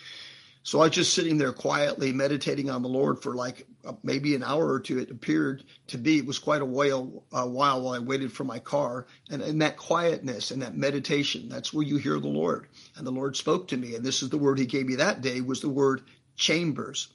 So 0.63 0.81
I 0.81 0.85
was 0.85 0.93
just 0.93 1.13
sitting 1.13 1.37
there 1.37 1.53
quietly 1.53 2.11
meditating 2.11 2.71
on 2.71 2.81
the 2.81 2.89
Lord 2.89 3.23
for 3.23 3.35
like 3.35 3.67
Uh, 3.83 3.93
maybe 4.03 4.35
an 4.35 4.43
hour 4.43 4.71
or 4.71 4.79
two. 4.79 4.99
It 4.99 5.11
appeared 5.11 5.65
to 5.87 5.97
be. 5.97 6.19
It 6.19 6.27
was 6.27 6.39
quite 6.39 6.61
a 6.61 6.67
while, 6.67 7.25
a 7.33 7.49
while 7.49 7.81
while 7.81 7.95
I 7.95 7.99
waited 7.99 8.31
for 8.31 8.45
my 8.45 8.59
car. 8.59 9.07
And 9.31 9.41
in 9.41 9.59
that 9.59 9.79
quietness 9.79 10.51
and 10.51 10.61
that 10.61 10.77
meditation, 10.77 11.49
that's 11.49 11.73
where 11.73 11.87
you 11.87 11.97
hear 11.97 12.21
the 12.21 12.29
Lord. 12.29 12.69
And 12.97 13.07
the 13.07 13.11
Lord 13.11 13.37
spoke 13.37 13.69
to 13.69 13.77
me. 13.79 13.95
And 13.95 14.05
this 14.05 14.23
is 14.23 14.29
the 14.29 14.39
word 14.39 14.59
he 14.59 14.67
gave 14.67 14.87
me 14.87 14.97
that 14.97 15.23
day 15.23 15.41
was 15.41 15.61
the 15.61 15.71
word 15.71 16.03
chambers. 16.37 17.09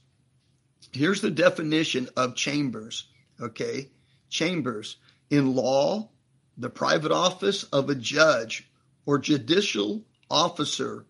Here's 0.91 1.21
the 1.21 1.31
definition 1.31 2.09
of 2.17 2.35
chambers. 2.35 3.07
Okay. 3.39 3.91
Chambers 4.29 4.97
in 5.29 5.55
law, 5.55 6.09
the 6.57 6.69
private 6.69 7.11
office 7.11 7.63
of 7.65 7.89
a 7.89 7.95
judge 7.95 8.69
or 9.05 9.19
judicial 9.19 10.03
officer 10.29 11.05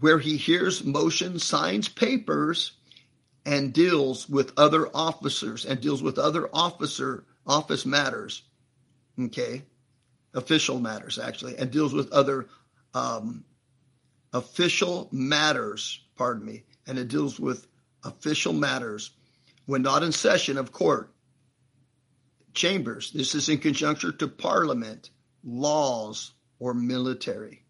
where 0.00 0.18
he 0.18 0.36
hears 0.36 0.82
motion, 0.82 1.38
signs 1.38 1.88
papers, 1.88 2.72
and 3.44 3.72
deals 3.72 4.28
with 4.28 4.52
other 4.56 4.88
officers 4.94 5.64
and 5.64 5.80
deals 5.80 6.02
with 6.02 6.18
other 6.18 6.48
officer 6.52 7.24
office 7.46 7.86
matters. 7.86 8.42
Okay, 9.18 9.62
official 10.34 10.78
matters 10.78 11.18
actually, 11.18 11.56
and 11.56 11.70
deals 11.70 11.92
with 11.92 12.12
other 12.12 12.46
um, 12.94 13.44
official 14.32 15.08
matters. 15.12 16.00
Pardon 16.16 16.44
me, 16.44 16.64
and 16.86 16.98
it 16.98 17.08
deals 17.08 17.40
with 17.40 17.66
official 18.04 18.52
matters 18.52 19.10
when 19.66 19.82
not 19.82 20.02
in 20.02 20.12
session 20.12 20.58
of 20.58 20.72
court. 20.72 21.12
Chambers. 22.52 23.12
This 23.12 23.34
is 23.36 23.48
in 23.48 23.58
conjunction 23.58 24.16
to 24.18 24.26
parliament, 24.26 25.10
laws, 25.44 26.32
or 26.58 26.74
military. 26.74 27.62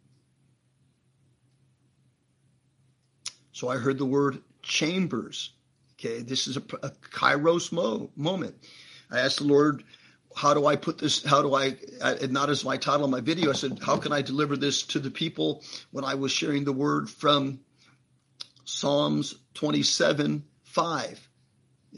So 3.52 3.68
I 3.68 3.76
heard 3.76 3.98
the 3.98 4.06
word 4.06 4.38
chambers. 4.62 5.52
Okay, 6.00 6.22
this 6.22 6.46
is 6.46 6.56
a, 6.56 6.62
a 6.82 6.90
kairos 7.12 7.72
mo- 7.72 8.10
moment. 8.16 8.54
I 9.10 9.20
asked 9.20 9.38
the 9.38 9.44
Lord, 9.44 9.84
how 10.34 10.54
do 10.54 10.64
I 10.64 10.76
put 10.76 10.96
this? 10.96 11.22
How 11.22 11.42
do 11.42 11.54
I, 11.54 11.76
not 12.30 12.48
as 12.48 12.64
my 12.64 12.78
title 12.78 13.04
on 13.04 13.10
my 13.10 13.20
video, 13.20 13.50
I 13.50 13.54
said, 13.54 13.80
how 13.84 13.98
can 13.98 14.12
I 14.12 14.22
deliver 14.22 14.56
this 14.56 14.82
to 14.84 14.98
the 14.98 15.10
people 15.10 15.62
when 15.90 16.04
I 16.04 16.14
was 16.14 16.32
sharing 16.32 16.64
the 16.64 16.72
word 16.72 17.10
from 17.10 17.60
Psalms 18.64 19.34
27 19.54 20.44
5. 20.62 21.28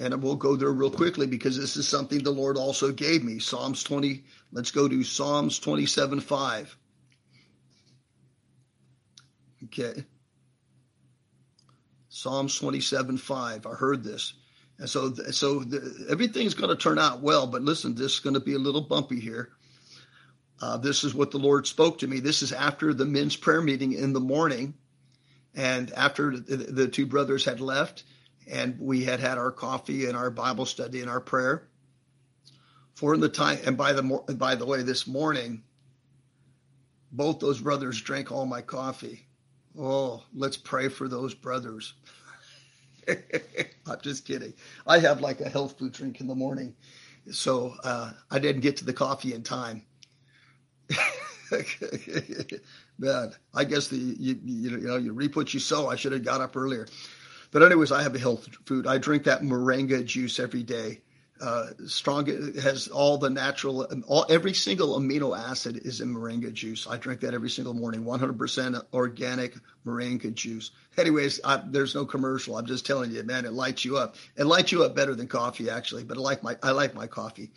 And 0.01 0.23
we'll 0.23 0.37
go 0.37 0.57
there 0.57 0.73
real 0.73 0.91
quickly 0.91 1.27
because 1.27 1.59
this 1.59 1.77
is 1.77 1.87
something 1.87 2.23
the 2.23 2.31
Lord 2.31 2.57
also 2.57 2.93
gave 2.93 3.23
me. 3.23 3.39
Psalms 3.39 3.85
20, 3.85 4.25
let's 4.51 4.71
go 4.71 4.89
to 4.89 5.05
Psalms 5.05 5.59
27 5.59 6.21
5. 6.21 6.77
Okay. 9.65 10.05
Psalms 12.15 12.55
27 12.59 13.17
5. 13.17 13.67
I 13.67 13.71
heard 13.71 14.05
this. 14.05 14.35
And 14.79 14.87
so, 14.89 15.15
so 15.15 15.61
the, 15.61 16.07
everything's 16.11 16.53
going 16.53 16.69
to 16.69 16.77
turn 16.77 16.99
out 16.99 17.23
well. 17.23 17.47
But 17.47 17.63
listen, 17.63 17.95
this 17.95 18.13
is 18.13 18.21
going 18.21 18.35
to 18.35 18.41
be 18.41 18.53
a 18.53 18.59
little 18.59 18.83
bumpy 18.83 19.19
here. 19.19 19.49
Uh, 20.61 20.77
this 20.77 21.05
is 21.05 21.15
what 21.15 21.31
the 21.31 21.39
Lord 21.39 21.67
spoke 21.67 21.99
to 21.99 22.07
me. 22.07 22.21
This 22.21 22.43
is 22.43 22.53
after 22.53 22.93
the 22.93 23.07
men's 23.07 23.35
prayer 23.35 23.63
meeting 23.63 23.95
in 23.95 24.13
the 24.13 24.21
morning, 24.21 24.75
and 25.55 25.91
after 25.93 26.37
the, 26.37 26.57
the 26.57 26.87
two 26.87 27.07
brothers 27.07 27.47
had 27.47 27.61
left, 27.61 28.05
and 28.47 28.79
we 28.79 29.05
had 29.05 29.19
had 29.19 29.39
our 29.39 29.51
coffee 29.51 30.05
and 30.05 30.15
our 30.15 30.31
Bible 30.31 30.67
study 30.67 31.01
and 31.01 31.09
our 31.09 31.21
prayer. 31.21 31.67
For 32.95 33.15
in 33.15 33.21
the 33.21 33.31
time, 33.31 33.59
and 33.65 33.79
by 33.79 33.95
the 33.95 34.03
by 34.37 34.55
the 34.57 34.67
way, 34.67 34.83
this 34.83 35.07
morning, 35.07 35.63
both 37.11 37.39
those 37.39 37.59
brothers 37.59 38.03
drank 38.03 38.31
all 38.31 38.45
my 38.45 38.61
coffee. 38.61 39.27
Oh, 39.79 40.23
let's 40.35 40.57
pray 40.57 40.89
for 40.89 41.09
those 41.09 41.35
brothers. 41.35 41.95
I'm 43.09 44.01
just 44.03 44.25
kidding. 44.27 44.53
I 44.87 44.99
have 44.99 45.21
like 45.21 45.41
a 45.41 45.49
health 45.49 45.79
food 45.79 45.93
drink 45.93 46.21
in 46.21 46.27
the 46.27 46.35
morning, 46.35 46.75
so 47.31 47.75
uh, 47.85 48.13
I 48.31 48.39
didn't 48.39 48.61
get 48.61 48.77
to 48.79 48.85
the 48.85 48.93
coffee 48.93 49.35
in 49.35 49.43
time. 49.43 49.83
Man, 52.99 53.33
I 53.55 53.65
guess 53.65 53.89
the 53.89 53.97
you, 53.97 54.39
you 54.45 54.77
know 54.79 54.97
you 54.97 55.13
reap 55.13 55.37
what 55.37 55.53
you 55.55 55.61
sow. 55.61 55.89
I 55.89 55.97
should 55.97 56.13
have 56.13 56.25
got 56.25 56.41
up 56.41 56.57
earlier. 56.57 56.87
But 57.51 57.63
anyways, 57.63 57.93
I 57.93 58.03
have 58.03 58.15
a 58.15 58.19
health 58.19 58.49
food. 58.67 58.87
I 58.87 58.99
drink 58.99 59.25
that 59.25 59.43
moringa 59.43 60.05
juice 60.05 60.39
every 60.39 60.63
day 60.63 61.01
uh, 61.43 61.67
strong 61.87 62.25
has 62.63 62.87
all 62.87 63.19
the 63.19 63.29
natural 63.29 63.85
all 64.07 64.25
every 64.29 64.55
single 64.55 64.99
amino 64.99 65.37
acid 65.37 65.77
is 65.85 66.01
in 66.01 66.15
moringa 66.15 66.53
juice. 66.53 66.87
I 66.89 66.97
drink 66.97 67.21
that 67.23 67.35
every 67.35 67.51
single 67.51 67.75
morning 67.75 68.05
100% 68.05 68.81
organic 68.95 69.57
moringa 69.85 70.33
juice. 70.33 70.71
Anyways 70.97 71.41
I, 71.45 71.61
there's 71.67 71.97
no 71.97 72.07
commercial. 72.07 72.57
I'm 72.57 72.67
just 72.67 72.87
telling 72.87 73.11
you 73.11 73.25
man 73.25 73.45
it 73.45 73.53
lights 73.53 73.85
you 73.85 73.97
up. 73.99 74.15
It 74.37 74.45
lights 74.45 74.71
you 74.71 74.85
up 74.85 74.95
better 74.95 75.17
than 75.17 75.27
coffee 75.27 75.69
actually 75.69 76.05
but 76.05 76.17
i 76.17 76.21
like 76.21 76.45
my 76.45 76.57
i 76.63 76.71
like 76.71 76.95
my 76.95 77.09
coffee. 77.09 77.51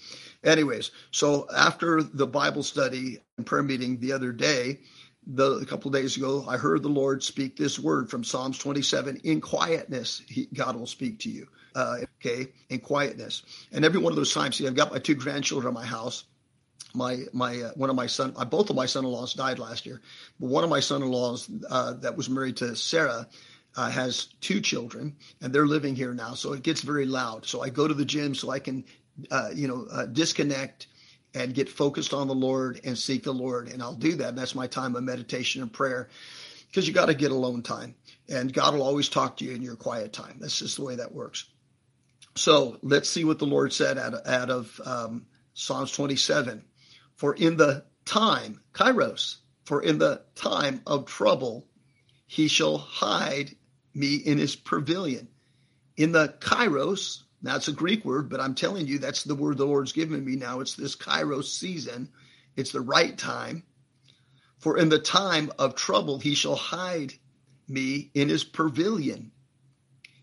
Anyways 0.43 0.89
so 1.11 1.47
after 1.55 2.01
the 2.01 2.25
bible 2.25 2.63
study 2.63 3.19
and 3.37 3.45
prayer 3.45 3.61
meeting 3.61 3.99
the 3.99 4.13
other 4.13 4.31
day 4.31 4.79
the, 5.27 5.53
a 5.53 5.65
couple 5.65 5.91
days 5.91 6.17
ago, 6.17 6.45
I 6.47 6.57
heard 6.57 6.83
the 6.83 6.89
Lord 6.89 7.23
speak 7.23 7.57
this 7.57 7.79
word 7.79 8.09
from 8.09 8.23
Psalms 8.23 8.57
27 8.57 9.21
in 9.23 9.41
quietness. 9.41 10.21
He, 10.27 10.47
God 10.53 10.75
will 10.75 10.87
speak 10.87 11.19
to 11.19 11.29
you 11.29 11.47
uh, 11.75 11.97
okay, 12.19 12.47
in 12.69 12.79
quietness. 12.79 13.43
And 13.71 13.83
every 13.85 13.99
one 13.99 14.11
of 14.11 14.17
those 14.17 14.33
times, 14.33 14.55
see, 14.55 14.67
I've 14.67 14.75
got 14.75 14.91
my 14.91 14.99
two 14.99 15.15
grandchildren 15.15 15.69
in 15.69 15.73
my 15.73 15.85
house. 15.85 16.23
My 16.93 17.23
my 17.33 17.59
uh, 17.59 17.71
one 17.75 17.89
of 17.89 17.97
my 17.97 18.07
son, 18.07 18.33
uh, 18.37 18.45
both 18.45 18.69
of 18.69 18.75
my 18.77 18.85
son-in-laws 18.85 19.33
died 19.33 19.59
last 19.59 19.85
year, 19.85 20.01
but 20.39 20.47
one 20.47 20.63
of 20.63 20.69
my 20.69 20.79
son-in-laws 20.79 21.49
uh, 21.69 21.93
that 21.93 22.15
was 22.15 22.29
married 22.29 22.55
to 22.57 22.73
Sarah 22.77 23.27
uh, 23.75 23.89
has 23.89 24.27
two 24.39 24.61
children, 24.61 25.13
and 25.41 25.51
they're 25.51 25.65
living 25.65 25.93
here 25.93 26.13
now, 26.13 26.35
so 26.35 26.53
it 26.53 26.63
gets 26.63 26.81
very 26.81 27.05
loud. 27.05 27.45
So 27.45 27.61
I 27.61 27.67
go 27.67 27.85
to 27.85 27.93
the 27.93 28.05
gym 28.05 28.33
so 28.33 28.49
I 28.49 28.59
can, 28.59 28.85
uh, 29.29 29.49
you 29.53 29.67
know, 29.67 30.07
disconnect 30.07 30.87
and 31.35 31.53
get 31.53 31.69
focused 31.69 32.13
on 32.13 32.27
the 32.27 32.35
Lord 32.35 32.81
and 32.83 32.97
seek 32.97 33.23
the 33.23 33.33
Lord, 33.33 33.67
and 33.67 33.83
I'll 33.83 33.93
do 33.93 34.15
that. 34.15 34.29
And 34.29 34.37
that's 34.37 34.55
my 34.55 34.67
time 34.67 34.95
of 34.95 35.03
meditation 35.03 35.61
and 35.61 35.71
prayer 35.71 36.09
because 36.67 36.87
you 36.87 36.93
got 36.93 37.07
to 37.07 37.13
get 37.13 37.31
alone 37.31 37.61
time 37.61 37.95
and 38.27 38.51
God 38.51 38.73
will 38.73 38.83
always 38.83 39.09
talk 39.09 39.37
to 39.37 39.45
you 39.45 39.53
in 39.53 39.61
your 39.61 39.75
quiet 39.75 40.13
time. 40.13 40.37
That's 40.39 40.59
just 40.59 40.77
the 40.77 40.83
way 40.83 40.95
that 40.95 41.13
works. 41.13 41.45
So 42.35 42.77
let's 42.81 43.09
see 43.09 43.23
what 43.23 43.39
the 43.39 43.45
Lord 43.45 43.71
said 43.71 43.97
out 43.97 44.13
of, 44.13 44.27
out 44.27 44.49
of 44.49 44.81
um, 44.83 45.25
Psalms 45.53 45.91
27. 45.91 46.63
For 47.15 47.33
in 47.33 47.57
the 47.57 47.85
time, 48.03 48.61
kairos, 48.73 49.37
for 49.63 49.81
in 49.81 49.99
the 49.99 50.21
time 50.35 50.81
of 50.85 51.05
trouble, 51.05 51.67
he 52.27 52.47
shall 52.47 52.77
hide 52.77 53.55
me 53.93 54.15
in 54.15 54.37
his 54.37 54.55
pavilion. 54.55 55.29
In 55.95 56.11
the 56.11 56.35
kairos, 56.39 57.21
that's 57.45 57.67
a 57.67 57.73
Greek 57.73 58.05
word, 58.05 58.29
but 58.29 58.39
I'm 58.39 58.55
telling 58.55 58.87
you, 58.87 58.97
that's 58.97 59.23
the 59.23 59.35
word 59.35 59.57
the 59.57 59.65
Lord's 59.65 59.91
given 59.91 60.23
me 60.23 60.35
now. 60.35 60.61
It's 60.61 60.75
this 60.75 60.95
kairos 60.95 61.45
season. 61.45 62.09
It's 62.55 62.71
the 62.71 62.81
right 62.81 63.17
time. 63.17 63.63
For 64.59 64.77
in 64.77 64.89
the 64.89 64.99
time 64.99 65.51
of 65.59 65.75
trouble, 65.75 66.17
he 66.17 66.33
shall 66.33 66.55
hide 66.55 67.13
me 67.67 68.09
in 68.13 68.29
his 68.29 68.43
pavilion. 68.43 69.31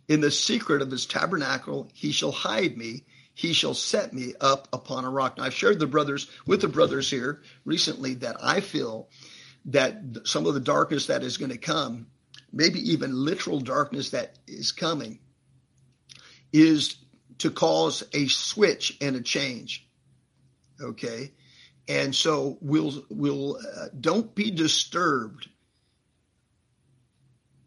In 0.09 0.21
the 0.21 0.31
secret 0.31 0.83
of 0.83 0.91
his 0.91 1.07
tabernacle, 1.07 1.91
he 1.95 2.13
shall 2.13 2.33
hide 2.33 2.77
me. 2.77 3.05
He 3.35 3.53
shall 3.53 3.75
set 3.75 4.13
me 4.13 4.35
up 4.41 4.69
upon 4.73 5.05
a 5.05 5.11
rock. 5.11 5.39
Now, 5.39 5.45
I've 5.45 5.55
shared 5.55 5.79
the 5.79 5.87
brothers 5.87 6.29
with 6.47 6.61
the 6.61 6.69
brothers 6.69 7.11
here 7.11 7.43
recently 7.65 8.15
that 8.15 8.37
I 8.43 8.61
feel 8.61 9.09
that 9.67 10.03
some 10.25 10.47
of 10.47 10.55
the 10.55 10.61
darkness 10.61 11.07
that 11.07 11.23
is 11.23 11.37
going 11.37 11.53
to 11.53 11.59
come, 11.59 12.09
maybe 12.53 12.81
even 12.91 13.25
literal 13.25 13.61
darkness 13.61 14.11
that 14.11 14.39
is 14.47 14.73
coming, 14.73 15.21
is 16.53 16.97
to 17.39 17.51
cause 17.51 18.03
a 18.13 18.27
switch 18.29 18.97
and 19.01 19.17
a 19.17 19.23
change. 19.23 19.89
Okay. 20.81 21.33
And 21.89 22.15
so 22.15 22.59
we'll, 22.61 23.05
we'll, 23.11 23.57
uh, 23.57 23.89
don't 23.99 24.35
be 24.35 24.51
disturbed 24.51 25.49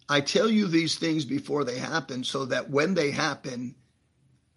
I 0.07 0.21
tell 0.21 0.49
you 0.49 0.67
these 0.67 0.97
things 0.97 1.25
before 1.25 1.63
they 1.63 1.79
happen 1.79 2.23
so 2.23 2.45
that 2.45 2.69
when 2.69 2.93
they 2.93 3.11
happen, 3.11 3.75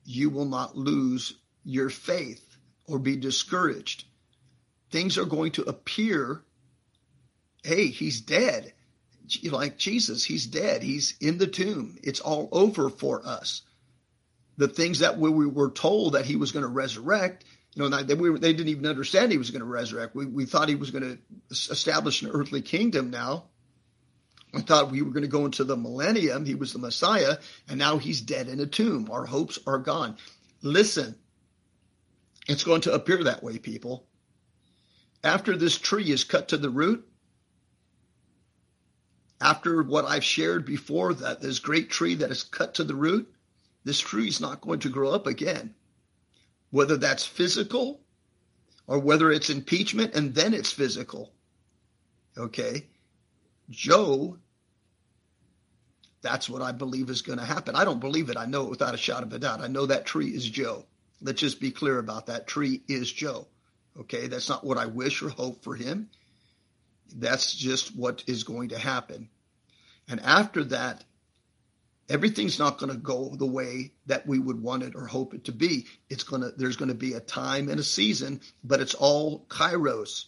you 0.05 0.31
will 0.31 0.45
not 0.45 0.77
lose 0.77 1.35
your 1.65 1.89
faith 1.89 2.45
or 2.87 2.99
be 2.99 3.17
discouraged. 3.17 4.05
Things 4.91 5.17
are 5.17 5.25
going 5.25 5.53
to 5.53 5.63
appear 5.63 6.43
hey, 7.65 7.89
he's 7.89 8.21
dead. 8.21 8.73
Like 9.45 9.77
Jesus, 9.77 10.25
he's 10.25 10.47
dead. 10.47 10.83
He's 10.83 11.15
in 11.21 11.37
the 11.37 11.47
tomb. 11.47 11.99
It's 12.03 12.21
all 12.21 12.49
over 12.51 12.89
for 12.89 13.27
us. 13.27 13.63
The 14.59 14.69
things 14.69 14.99
that 14.99 15.19
we 15.19 15.31
were 15.31 15.71
told 15.71 16.13
that 16.13 16.27
he 16.27 16.37
was 16.37 16.53
going 16.53 16.65
to 16.65 16.69
resurrect, 16.69 17.45
you 17.75 17.89
know, 17.89 18.03
they, 18.03 18.15
we, 18.15 18.39
they 18.39 18.53
didn't 18.53 18.69
even 18.69 18.87
understand 18.87 19.31
he 19.31 19.39
was 19.39 19.51
going 19.51 19.61
to 19.61 19.67
resurrect. 19.67 20.15
We, 20.15 20.27
we 20.27 20.45
thought 20.47 20.69
he 20.69 20.75
was 20.75 20.91
going 20.91 21.05
to 21.05 21.19
establish 21.51 22.23
an 22.23 22.31
earthly 22.31 22.61
kingdom 22.61 23.11
now. 23.11 23.45
We 24.53 24.63
thought 24.63 24.91
we 24.91 25.03
were 25.03 25.13
going 25.13 25.23
to 25.23 25.29
go 25.29 25.45
into 25.45 25.65
the 25.65 25.77
millennium. 25.77 26.45
He 26.45 26.55
was 26.55 26.73
the 26.73 26.79
Messiah, 26.79 27.37
and 27.69 27.79
now 27.79 27.99
he's 27.99 28.21
dead 28.21 28.49
in 28.49 28.61
a 28.61 28.67
tomb. 28.67 29.09
Our 29.11 29.27
hopes 29.27 29.59
are 29.67 29.79
gone. 29.79 30.17
Listen, 30.63 31.15
it's 32.49 32.65
going 32.65 32.81
to 32.83 32.95
appear 32.95 33.23
that 33.25 33.43
way, 33.43 33.59
people. 33.59 34.07
After 35.23 35.57
this 35.57 35.79
tree 35.79 36.11
is 36.11 36.25
cut 36.25 36.49
to 36.49 36.57
the 36.57 36.71
root, 36.71 37.07
after 39.41 39.83
what 39.83 40.05
I've 40.05 40.25
shared 40.25 40.65
before, 40.65 41.15
that 41.15 41.41
this 41.41 41.61
great 41.61 41.91
tree 41.91 42.17
that 42.17 42.31
is 42.31 42.43
cut 42.43 42.75
to 42.75 42.85
the 42.85 42.95
root, 42.95 43.33
this 43.89 44.01
tree 44.01 44.29
is 44.29 44.39
not 44.39 44.61
going 44.61 44.81
to 44.81 44.91
grow 44.91 45.13
up 45.13 45.27
again. 45.27 45.75
Whether 46.71 46.99
that's 46.99 47.25
physical 47.25 48.03
or 48.87 48.99
whether 48.99 49.33
it's 49.33 49.49
impeachment 49.49 50.15
and 50.15 50.35
then 50.35 50.53
it's 50.53 50.71
physical. 50.71 51.33
Okay. 52.37 52.87
Joe, 53.71 54.37
that's 56.21 56.51
what 56.51 56.61
I 56.61 56.73
believe 56.73 57.09
is 57.09 57.23
going 57.23 57.39
to 57.39 57.45
happen. 57.47 57.75
I 57.77 57.87
don't 57.87 57.99
believe 57.99 58.29
it. 58.29 58.37
I 58.37 58.45
know 58.45 58.65
it 58.65 58.71
without 58.71 58.93
a 58.93 58.99
shot 58.99 59.23
of 59.23 59.33
a 59.33 59.39
doubt. 59.39 59.63
I 59.63 59.69
know 59.69 59.87
that 59.87 60.05
tree 60.05 60.29
is 60.29 60.47
Joe. 60.47 60.85
Let's 61.23 61.41
just 61.41 61.59
be 61.59 61.71
clear 61.71 61.99
about 61.99 62.27
that. 62.27 62.47
Tree 62.47 62.83
is 62.89 63.11
Joe. 63.11 63.49
Okay. 64.01 64.27
That's 64.27 64.51
not 64.51 64.65
what 64.65 64.77
I 64.77 64.85
wish 64.85 65.23
or 65.23 65.31
hope 65.31 65.65
for 65.65 65.75
him. 65.75 66.11
That's 67.17 67.55
just 67.55 67.97
what 67.97 68.23
is 68.27 68.45
going 68.45 68.69
to 68.69 68.79
happen. 68.79 69.31
And 70.11 70.21
after 70.21 70.63
that, 70.65 71.05
everything's 72.09 72.59
not 72.59 72.79
going 72.79 72.93
to 72.93 72.99
go 72.99 73.35
the 73.37 73.47
way 73.47 73.93
that 74.07 74.27
we 74.27 74.39
would 74.39 74.61
want 74.63 74.83
it 74.83 74.95
or 74.95 75.07
hope 75.07 75.35
it 75.35 75.45
to 75.45 75.53
be. 75.53 75.87
It's 76.09 76.25
going 76.25 76.43
to, 76.43 76.51
there's 76.57 76.77
going 76.77 76.89
to 76.89 76.95
be 76.95 77.15
a 77.15 77.21
time 77.21 77.69
and 77.69 77.79
a 77.79 77.85
season, 77.85 78.41
but 78.65 78.81
it's 78.81 78.95
all 78.95 79.45
kairos. 79.49 80.27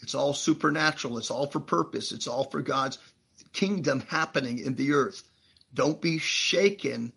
It's 0.00 0.14
all 0.14 0.32
supernatural. 0.32 1.18
It's 1.18 1.30
all 1.30 1.46
for 1.46 1.60
purpose. 1.60 2.12
It's 2.12 2.28
all 2.28 2.44
for 2.44 2.62
God's 2.62 2.98
kingdom 3.52 4.00
happening 4.08 4.58
in 4.58 4.74
the 4.74 4.92
earth. 4.92 5.22
Don't 5.74 6.00
be 6.00 6.18
shaken 6.18 7.12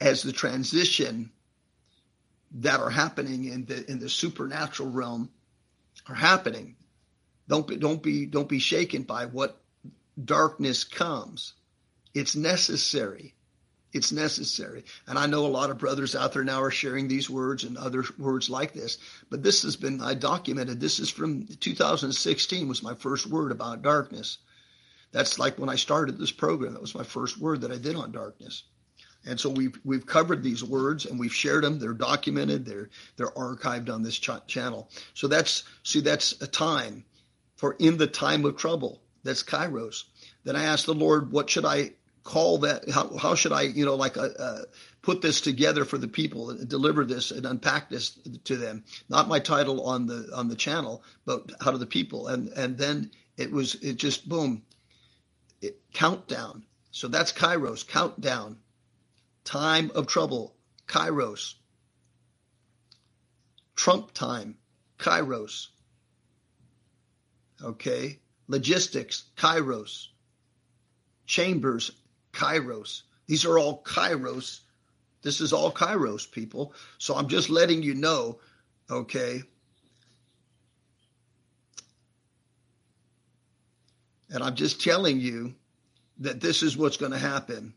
as 0.00 0.22
the 0.22 0.32
transition 0.32 1.30
that 2.56 2.80
are 2.80 2.90
happening 2.90 3.44
in 3.46 3.64
the 3.64 3.90
in 3.90 3.98
the 3.98 4.08
supernatural 4.08 4.90
realm 4.90 5.30
are 6.08 6.14
happening. 6.14 6.76
Don't 7.48 7.66
be 7.66 7.76
don't 7.76 8.02
be 8.02 8.26
don't 8.26 8.48
be 8.48 8.58
shaken 8.58 9.02
by 9.02 9.26
what 9.26 9.60
darkness 10.22 10.84
comes. 10.84 11.54
It's 12.14 12.36
necessary. 12.36 13.34
It's 13.92 14.10
necessary. 14.10 14.84
And 15.06 15.18
I 15.18 15.26
know 15.26 15.46
a 15.46 15.48
lot 15.48 15.70
of 15.70 15.78
brothers 15.78 16.16
out 16.16 16.32
there 16.32 16.42
now 16.42 16.62
are 16.62 16.70
sharing 16.70 17.06
these 17.06 17.30
words 17.30 17.62
and 17.62 17.76
other 17.76 18.04
words 18.18 18.50
like 18.50 18.72
this, 18.72 18.98
but 19.30 19.42
this 19.42 19.62
has 19.62 19.76
been 19.76 20.00
I 20.00 20.14
documented. 20.14 20.80
This 20.80 20.98
is 20.98 21.10
from 21.10 21.46
2016 21.46 22.66
was 22.66 22.82
my 22.82 22.94
first 22.94 23.26
word 23.26 23.52
about 23.52 23.82
darkness. 23.82 24.38
That's 25.12 25.38
like 25.38 25.60
when 25.60 25.68
I 25.68 25.76
started 25.76 26.18
this 26.18 26.32
program. 26.32 26.72
That 26.72 26.82
was 26.82 26.94
my 26.94 27.04
first 27.04 27.38
word 27.38 27.60
that 27.60 27.70
I 27.70 27.78
did 27.78 27.94
on 27.94 28.10
darkness. 28.10 28.64
And 29.26 29.38
so 29.38 29.48
we've 29.48 29.78
we've 29.84 30.04
covered 30.04 30.42
these 30.42 30.62
words 30.62 31.06
and 31.06 31.18
we've 31.18 31.34
shared 31.34 31.64
them. 31.64 31.78
They're 31.78 31.94
documented. 31.94 32.66
They're 32.66 32.90
they're 33.16 33.28
archived 33.28 33.88
on 33.88 34.02
this 34.02 34.18
ch- 34.18 34.46
channel. 34.48 34.90
So 35.14 35.28
that's 35.28 35.62
see 35.84 36.00
that's 36.00 36.40
a 36.42 36.48
time 36.48 37.04
for 37.56 37.76
in 37.78 37.96
the 37.96 38.08
time 38.08 38.44
of 38.44 38.56
trouble. 38.56 39.00
That's 39.22 39.42
Kairos. 39.42 40.02
Then 40.42 40.56
I 40.56 40.64
asked 40.64 40.86
the 40.86 40.94
Lord, 40.94 41.32
what 41.32 41.48
should 41.48 41.64
I 41.64 41.92
call 42.24 42.58
that? 42.58 42.90
How, 42.90 43.16
how 43.16 43.34
should 43.34 43.52
I, 43.52 43.62
you 43.62 43.84
know, 43.84 43.94
like 43.94 44.16
uh, 44.16 44.30
uh, 44.38 44.62
put 45.02 45.22
this 45.22 45.40
together 45.40 45.84
for 45.84 45.98
the 45.98 46.08
people, 46.08 46.50
and 46.50 46.68
deliver 46.68 47.04
this 47.04 47.30
and 47.30 47.46
unpack 47.46 47.90
this 47.90 48.18
to 48.44 48.56
them? 48.56 48.84
Not 49.08 49.28
my 49.28 49.38
title 49.38 49.86
on 49.86 50.06
the 50.06 50.30
on 50.34 50.48
the 50.48 50.56
channel, 50.56 51.04
but 51.24 51.52
how 51.60 51.70
to 51.70 51.78
the 51.78 51.86
people. 51.86 52.28
And 52.28 52.48
and 52.48 52.76
then 52.76 53.10
it 53.36 53.52
was 53.52 53.76
it 53.76 53.96
just 53.96 54.28
boom, 54.28 54.62
it, 55.60 55.80
countdown. 55.92 56.64
So 56.90 57.08
that's 57.08 57.32
Kairos, 57.32 57.86
countdown, 57.86 58.58
time 59.44 59.90
of 59.94 60.06
trouble, 60.06 60.56
Kairos, 60.86 61.54
Trump 63.76 64.12
time, 64.12 64.56
Kairos. 64.98 65.68
Okay, 67.62 68.18
logistics, 68.48 69.24
Kairos 69.36 70.08
chambers, 71.26 71.90
kairos. 72.34 73.02
These 73.26 73.44
are 73.44 73.58
all 73.58 73.82
kairos. 73.82 74.60
This 75.22 75.40
is 75.40 75.52
all 75.52 75.72
kairos, 75.72 76.30
people. 76.30 76.74
So 76.98 77.14
I'm 77.14 77.28
just 77.28 77.48
letting 77.48 77.82
you 77.82 77.94
know, 77.94 78.40
okay? 78.90 79.42
And 84.30 84.42
I'm 84.42 84.54
just 84.54 84.82
telling 84.82 85.20
you 85.20 85.54
that 86.18 86.40
this 86.40 86.62
is 86.62 86.76
what's 86.76 86.96
going 86.96 87.12
to 87.12 87.18
happen. 87.18 87.72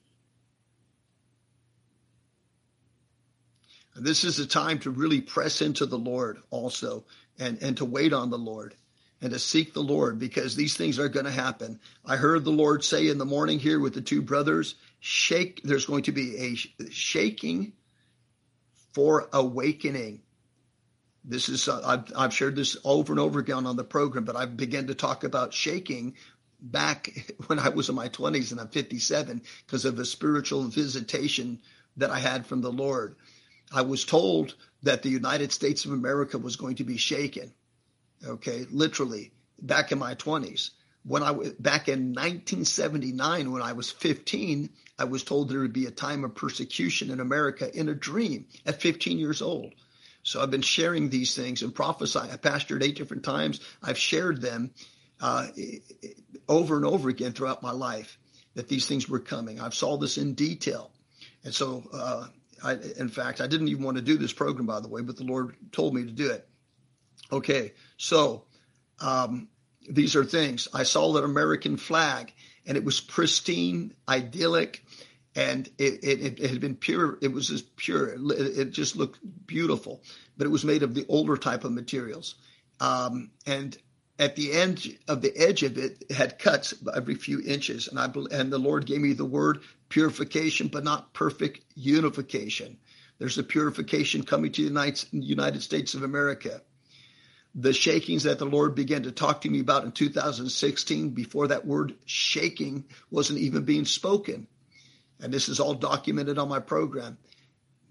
And 3.95 4.05
this 4.05 4.23
is 4.23 4.39
a 4.39 4.45
time 4.45 4.79
to 4.79 4.91
really 4.91 5.21
press 5.21 5.61
into 5.61 5.85
the 5.85 5.97
Lord 5.97 6.39
also 6.49 7.05
and, 7.39 7.57
and 7.61 7.77
to 7.77 7.85
wait 7.85 8.13
on 8.13 8.29
the 8.29 8.37
Lord 8.37 8.75
and 9.21 9.31
to 9.31 9.39
seek 9.39 9.73
the 9.73 9.81
Lord 9.81 10.19
because 10.19 10.55
these 10.55 10.77
things 10.77 10.99
are 10.99 11.09
going 11.09 11.25
to 11.25 11.31
happen. 11.31 11.79
I 12.05 12.17
heard 12.17 12.43
the 12.43 12.51
Lord 12.51 12.83
say 12.83 13.07
in 13.07 13.17
the 13.17 13.25
morning 13.25 13.59
here 13.59 13.79
with 13.79 13.93
the 13.93 14.01
two 14.01 14.21
brothers, 14.21 14.75
shake, 14.99 15.61
there's 15.63 15.85
going 15.85 16.03
to 16.03 16.11
be 16.11 16.37
a 16.37 16.89
shaking 16.91 17.73
for 18.93 19.27
awakening. 19.33 20.21
This 21.23 21.49
is, 21.49 21.67
uh, 21.67 21.81
I've, 21.83 22.13
I've 22.15 22.33
shared 22.33 22.55
this 22.55 22.77
over 22.83 23.11
and 23.11 23.19
over 23.19 23.39
again 23.39 23.65
on 23.65 23.75
the 23.75 23.83
program, 23.83 24.23
but 24.23 24.35
I've 24.35 24.55
to 24.57 24.95
talk 24.95 25.23
about 25.23 25.53
shaking 25.53 26.15
back 26.59 27.33
when 27.47 27.59
I 27.59 27.69
was 27.69 27.89
in 27.89 27.95
my 27.95 28.09
20s 28.09 28.51
and 28.51 28.59
I'm 28.59 28.69
57 28.69 29.41
because 29.65 29.85
of 29.85 29.97
a 29.97 30.05
spiritual 30.05 30.63
visitation 30.63 31.59
that 31.97 32.11
I 32.11 32.19
had 32.19 32.45
from 32.45 32.61
the 32.61 32.71
Lord. 32.71 33.15
I 33.73 33.81
was 33.81 34.05
told 34.05 34.55
that 34.83 35.01
the 35.01 35.09
United 35.09 35.51
States 35.51 35.85
of 35.85 35.91
America 35.91 36.37
was 36.37 36.55
going 36.55 36.75
to 36.75 36.83
be 36.83 36.97
shaken 36.97 37.51
okay, 38.25 38.65
literally 38.71 39.31
back 39.61 39.91
in 39.91 39.99
my 39.99 40.15
20s. 40.15 40.71
When 41.03 41.23
I 41.23 41.31
was 41.31 41.51
back 41.53 41.87
in 41.87 42.13
1979, 42.13 43.51
when 43.51 43.61
I 43.61 43.73
was 43.73 43.89
15, 43.89 44.69
I 44.99 45.05
was 45.05 45.23
told 45.23 45.49
there 45.49 45.59
would 45.59 45.71
be 45.71 45.85
a 45.85 45.91
time 45.91 46.23
of 46.25 46.35
persecution 46.35 47.11
in 47.11 47.19
America 47.19 47.73
in 47.73 47.87
a 47.87 47.93
dream 47.93 48.47
at 48.65 48.81
15 48.81 49.17
years 49.17 49.41
old. 49.41 49.73
So 50.23 50.41
I've 50.41 50.51
been 50.51 50.61
sharing 50.61 51.09
these 51.09 51.35
things 51.35 51.61
and 51.61 51.73
prophesying. 51.73 52.29
I 52.29 52.35
pastored 52.35 52.83
eight 52.83 52.97
different 52.97 53.23
times. 53.23 53.61
I've 53.81 53.97
shared 53.97 54.41
them 54.41 54.71
uh, 55.21 55.47
over 56.49 56.75
and 56.75 56.85
over 56.85 57.07
again 57.07 57.31
throughout 57.31 57.63
my 57.63 57.71
life 57.71 58.17
that 58.55 58.67
these 58.67 58.87
things 58.87 59.07
were 59.07 59.19
coming. 59.19 59.61
I've 59.61 59.73
saw 59.73 59.97
this 59.97 60.17
in 60.17 60.33
detail, 60.33 60.91
and 61.45 61.53
so 61.53 61.83
uh, 61.93 62.27
I, 62.63 62.73
in 62.97 63.07
fact, 63.07 63.39
I 63.39 63.47
didn't 63.47 63.69
even 63.69 63.83
want 63.83 63.97
to 63.97 64.03
do 64.03 64.17
this 64.17 64.33
program, 64.33 64.65
by 64.65 64.79
the 64.79 64.89
way, 64.89 65.01
but 65.01 65.15
the 65.15 65.23
Lord 65.23 65.55
told 65.71 65.93
me 65.93 66.03
to 66.03 66.11
do 66.11 66.31
it. 66.31 66.47
Okay, 67.31 67.73
so 67.97 68.45
um, 68.99 69.49
these 69.89 70.15
are 70.15 70.23
things. 70.23 70.67
I 70.73 70.83
saw 70.83 71.13
that 71.13 71.23
American 71.23 71.77
flag, 71.77 72.33
and 72.65 72.77
it 72.77 72.83
was 72.83 72.99
pristine, 72.99 73.93
idyllic, 74.07 74.83
and 75.35 75.67
it, 75.77 76.03
it, 76.03 76.39
it 76.39 76.49
had 76.49 76.59
been 76.59 76.75
pure. 76.75 77.17
It 77.21 77.31
was 77.31 77.47
just 77.47 77.75
pure. 77.75 78.09
It, 78.09 78.57
it, 78.57 78.71
just 78.71 78.95
looked 78.95 79.19
beautiful, 79.45 80.01
but 80.37 80.47
it 80.47 80.49
was 80.49 80.65
made 80.65 80.83
of 80.83 80.95
the 80.95 81.05
older 81.09 81.37
type 81.37 81.63
of 81.63 81.73
materials. 81.73 82.35
Um, 82.79 83.31
and 83.45 83.77
at 84.19 84.35
the 84.35 84.51
end 84.53 84.97
of 85.07 85.21
the 85.21 85.35
edge 85.37 85.63
of 85.63 85.77
it, 85.77 86.05
it 86.09 86.15
had 86.15 86.39
cuts 86.39 86.73
every 86.95 87.15
few 87.15 87.41
inches. 87.41 87.87
And 87.87 87.99
I 87.99 88.09
and 88.31 88.51
the 88.51 88.57
Lord 88.57 88.85
gave 88.85 89.01
me 89.01 89.13
the 89.13 89.25
word 89.25 89.61
purification, 89.89 90.69
but 90.69 90.83
not 90.83 91.13
perfect 91.13 91.63
unification. 91.75 92.77
There's 93.19 93.37
a 93.37 93.43
purification 93.43 94.23
coming 94.23 94.51
to 94.53 94.69
the 94.69 95.05
United 95.11 95.61
States 95.61 95.93
of 95.93 96.03
America 96.03 96.61
the 97.55 97.73
shakings 97.73 98.23
that 98.23 98.39
the 98.39 98.45
Lord 98.45 98.75
began 98.75 99.03
to 99.03 99.11
talk 99.11 99.41
to 99.41 99.49
me 99.49 99.59
about 99.59 99.83
in 99.83 99.91
2016 99.91 101.09
before 101.09 101.47
that 101.47 101.65
word 101.65 101.95
shaking 102.05 102.85
wasn't 103.09 103.39
even 103.39 103.63
being 103.63 103.85
spoken. 103.85 104.47
And 105.19 105.33
this 105.33 105.49
is 105.49 105.59
all 105.59 105.73
documented 105.73 106.37
on 106.37 106.49
my 106.49 106.59
program 106.59 107.17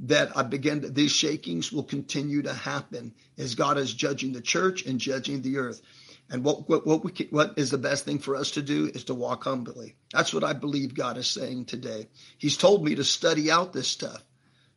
that 0.00 0.36
I 0.36 0.42
began 0.42 0.82
to, 0.82 0.90
these 0.90 1.12
shakings 1.12 1.72
will 1.72 1.82
continue 1.82 2.42
to 2.42 2.52
happen 2.52 3.14
as 3.38 3.54
God 3.54 3.78
is 3.78 3.92
judging 3.92 4.32
the 4.32 4.40
church 4.40 4.84
and 4.84 5.00
judging 5.00 5.42
the 5.42 5.58
earth. 5.58 5.80
And 6.28 6.42
what 6.42 6.68
what 6.68 6.86
what 6.86 7.04
we 7.04 7.12
can, 7.12 7.28
what 7.28 7.54
is 7.56 7.70
the 7.70 7.78
best 7.78 8.04
thing 8.04 8.18
for 8.18 8.34
us 8.34 8.52
to 8.52 8.62
do 8.62 8.90
is 8.92 9.04
to 9.04 9.14
walk 9.14 9.44
humbly. 9.44 9.94
That's 10.12 10.34
what 10.34 10.42
I 10.42 10.54
believe 10.54 10.92
God 10.94 11.16
is 11.18 11.28
saying 11.28 11.66
today. 11.66 12.08
He's 12.36 12.56
told 12.56 12.84
me 12.84 12.96
to 12.96 13.04
study 13.04 13.50
out 13.50 13.72
this 13.72 13.86
stuff, 13.86 14.24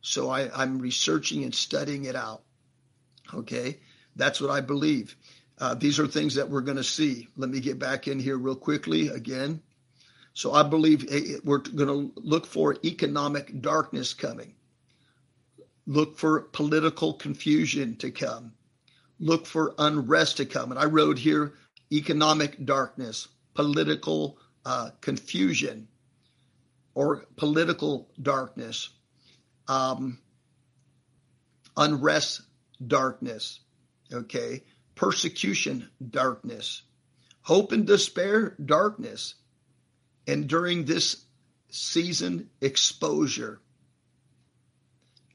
so 0.00 0.30
I, 0.30 0.48
I'm 0.54 0.78
researching 0.78 1.42
and 1.42 1.52
studying 1.54 2.04
it 2.04 2.14
out. 2.14 2.42
Okay, 3.34 3.80
that's 4.20 4.40
what 4.40 4.50
I 4.50 4.60
believe. 4.60 5.16
Uh, 5.58 5.74
these 5.74 5.98
are 5.98 6.06
things 6.06 6.36
that 6.36 6.48
we're 6.48 6.60
going 6.62 6.76
to 6.76 6.84
see. 6.84 7.28
Let 7.36 7.50
me 7.50 7.60
get 7.60 7.78
back 7.78 8.08
in 8.08 8.18
here 8.18 8.36
real 8.36 8.56
quickly 8.56 9.08
again. 9.08 9.62
So 10.32 10.52
I 10.52 10.62
believe 10.62 11.06
eh, 11.10 11.38
we're 11.44 11.58
going 11.58 11.88
to 11.88 12.12
look 12.16 12.46
for 12.46 12.76
economic 12.84 13.60
darkness 13.60 14.14
coming. 14.14 14.54
Look 15.86 16.18
for 16.18 16.40
political 16.40 17.14
confusion 17.14 17.96
to 17.96 18.10
come 18.10 18.52
look 19.20 19.46
for 19.46 19.74
unrest 19.78 20.38
to 20.38 20.46
come. 20.46 20.72
And 20.72 20.80
I 20.80 20.86
wrote 20.86 21.18
here 21.18 21.52
economic 21.92 22.64
darkness, 22.64 23.28
political 23.54 24.38
uh, 24.64 24.90
confusion, 25.00 25.86
or 26.94 27.26
political 27.36 28.08
darkness, 28.20 28.88
um, 29.68 30.18
unrest, 31.76 32.42
darkness, 32.84 33.60
okay, 34.12 34.62
persecution, 34.94 35.88
darkness, 36.10 36.82
hope 37.42 37.72
and 37.72 37.86
despair, 37.86 38.56
darkness, 38.64 39.34
and 40.26 40.48
during 40.48 40.84
this 40.84 41.24
season, 41.70 42.50
exposure 42.60 43.60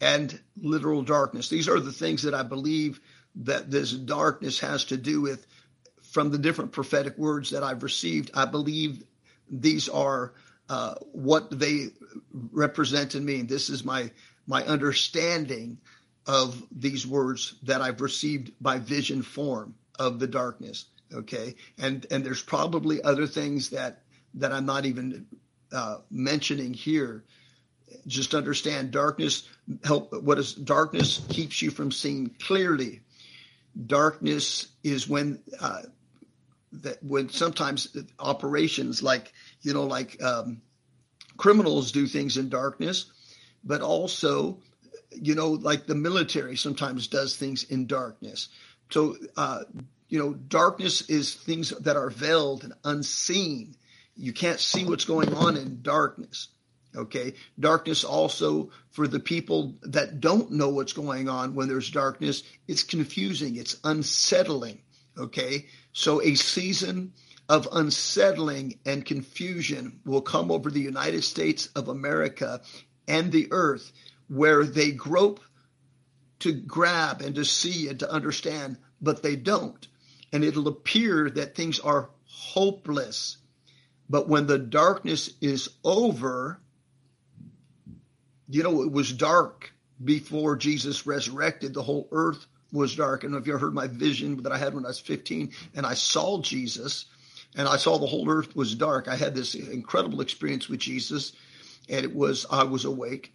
and 0.02 0.40
literal 0.58 1.02
darkness. 1.02 1.50
These 1.50 1.70
are 1.70 1.80
the 1.80 1.92
things 1.92 2.24
that 2.24 2.34
I 2.34 2.44
believe 2.44 3.00
that 3.36 3.72
this 3.72 3.92
darkness 3.92 4.60
has 4.60 4.86
to 4.86 4.98
do 4.98 5.22
with 5.22 5.46
from 6.12 6.32
the 6.32 6.38
different 6.38 6.72
prophetic 6.72 7.18
words 7.18 7.52
that 7.52 7.64
I've 7.64 7.84
received. 7.84 8.32
I 8.34 8.46
believe 8.46 9.04
these 9.50 9.90
are 9.90 10.34
uh, 10.70 10.96
what 11.12 11.58
they 11.58 11.88
represent 12.32 13.16
and 13.16 13.26
mean. 13.26 13.48
This 13.48 13.70
is 13.70 13.84
my 13.84 14.12
my 14.48 14.64
understanding 14.64 15.80
of 16.28 16.62
these 16.72 17.06
words 17.06 17.56
that 17.64 17.82
I've 17.82 18.02
received 18.02 18.52
by 18.60 18.80
vision 18.80 19.22
form 19.22 19.76
of 20.00 20.20
the 20.20 20.28
darkness. 20.28 20.86
Okay, 21.14 21.56
and 21.78 22.06
and 22.10 22.26
there's 22.26 22.42
probably 22.42 23.02
other 23.02 23.28
things 23.28 23.70
that 23.70 24.02
that 24.36 24.52
I'm 24.52 24.66
not 24.66 24.86
even 24.86 25.28
uh, 25.72 25.98
mentioning 26.10 26.74
here. 26.74 27.24
Just 28.08 28.34
understand 28.34 28.92
darkness 28.92 29.48
help. 29.84 30.12
What 30.14 30.40
is 30.40 30.54
darkness 30.54 31.22
keeps 31.30 31.62
you 31.62 31.70
from 31.72 31.92
seeing 31.92 32.36
clearly 32.42 33.02
darkness 33.88 34.70
is 34.84 35.08
when 35.08 35.42
uh, 35.60 35.82
that 36.72 37.02
when 37.04 37.30
sometimes 37.30 37.96
operations 38.20 39.04
like 39.04 39.34
you 39.62 39.74
know 39.74 39.86
like 39.86 40.22
um, 40.24 40.62
criminals 41.38 41.92
do 41.92 42.08
things 42.08 42.38
in 42.38 42.50
darkness, 42.50 43.06
but 43.64 43.82
also 43.82 44.60
you 45.22 45.36
know 45.36 45.50
like 45.50 45.86
the 45.88 45.96
military 45.96 46.56
sometimes 46.56 47.08
does 47.08 47.36
things 47.36 47.64
in 47.64 47.88
darkness. 47.88 48.50
So 48.90 49.16
uh, 49.38 49.64
you 50.10 50.20
know 50.20 50.34
darkness 50.34 51.10
is 51.10 51.36
things 51.36 51.70
that 51.70 51.96
are 51.96 52.10
veiled 52.10 52.64
and 52.64 52.74
unseen. 52.84 53.76
You 54.16 54.34
can't 54.34 54.60
see 54.60 54.86
what's 54.86 55.06
going 55.06 55.34
on 55.34 55.58
in 55.58 55.82
darkness. 55.82 56.50
Okay. 56.96 57.34
Darkness 57.60 58.04
also 58.04 58.70
for 58.92 59.08
the 59.08 59.20
people 59.20 59.76
that 59.82 60.22
don't 60.22 60.52
know 60.52 60.70
what's 60.70 60.94
going 60.94 61.28
on 61.28 61.54
when 61.54 61.68
there's 61.68 61.92
darkness, 61.92 62.44
it's 62.68 62.84
confusing, 62.84 63.58
it's 63.58 63.78
unsettling. 63.84 64.82
Okay. 65.18 65.66
So 65.94 66.22
a 66.22 66.36
season 66.36 67.14
of 67.50 67.68
unsettling 67.72 68.80
and 68.86 69.06
confusion 69.06 70.00
will 70.06 70.22
come 70.22 70.52
over 70.52 70.72
the 70.72 70.82
United 70.82 71.24
States 71.24 71.68
of 71.76 71.90
America 71.90 72.62
and 73.08 73.32
the 73.32 73.48
earth 73.52 73.92
where 74.28 74.64
they 74.64 74.92
grope 74.92 75.40
to 76.40 76.54
grab 76.54 77.22
and 77.22 77.36
to 77.36 77.46
see 77.46 77.88
and 77.88 78.00
to 78.00 78.12
understand, 78.12 78.78
but 79.02 79.24
they 79.24 79.36
don't. 79.36 79.88
And 80.34 80.44
it'll 80.44 80.68
appear 80.68 81.30
that 81.30 81.56
things 81.56 81.80
are 81.80 82.10
hopeless. 82.26 83.38
But 84.10 84.28
when 84.28 84.48
the 84.48 84.60
darkness 84.60 85.32
is 85.42 85.70
over, 85.84 86.60
you 88.50 88.64
know, 88.64 88.84
it 88.84 88.92
was 88.92 89.12
dark 89.12 89.72
before 90.04 90.56
Jesus 90.56 91.08
resurrected. 91.08 91.74
The 91.74 91.84
whole 91.84 92.08
earth 92.12 92.46
was 92.72 92.96
dark. 92.96 93.24
And 93.24 93.36
if 93.36 93.48
you 93.48 93.54
ever 93.54 93.66
heard 93.66 93.74
my 93.74 93.88
vision 93.88 94.44
that 94.44 94.52
I 94.52 94.58
had 94.58 94.74
when 94.74 94.86
I 94.86 94.90
was 94.90 95.00
15 95.00 95.52
and 95.74 95.86
I 95.86 95.94
saw 95.94 96.42
Jesus 96.42 97.06
and 97.56 97.68
I 97.68 97.78
saw 97.78 97.98
the 97.98 98.06
whole 98.06 98.30
earth 98.30 98.56
was 98.56 98.76
dark, 98.76 99.08
I 99.08 99.16
had 99.16 99.34
this 99.34 99.56
incredible 99.56 100.22
experience 100.22 100.68
with 100.68 100.80
Jesus 100.80 101.32
and 101.88 102.04
it 102.04 102.14
was, 102.14 102.46
I 102.52 102.64
was 102.64 102.86
awake. 102.86 103.35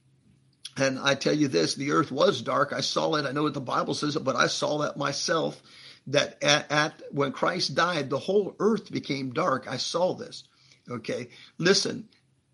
And 0.77 0.99
I 0.99 1.15
tell 1.15 1.35
you 1.35 1.49
this, 1.49 1.75
the 1.75 1.93
earth 1.93 2.13
was 2.13 2.43
dark. 2.43 2.73
I 2.73 2.81
saw 2.81 3.15
it. 3.17 3.27
I 3.27 3.33
know 3.33 3.43
what 3.43 3.55
the 3.55 3.61
Bible 3.61 3.95
says, 3.95 4.17
but 4.17 4.37
I 4.37 4.47
saw 4.47 4.79
that 4.79 4.97
myself 4.97 5.61
that 6.07 6.43
at, 6.43 6.71
at 6.71 7.03
when 7.11 7.33
Christ 7.33 7.75
died, 7.75 8.09
the 8.09 8.19
whole 8.19 8.55
earth 8.59 8.91
became 8.91 9.33
dark. 9.33 9.67
I 9.69 9.77
saw 9.77 10.15
this. 10.15 10.45
Okay. 10.89 11.29
Listen, 11.59 12.09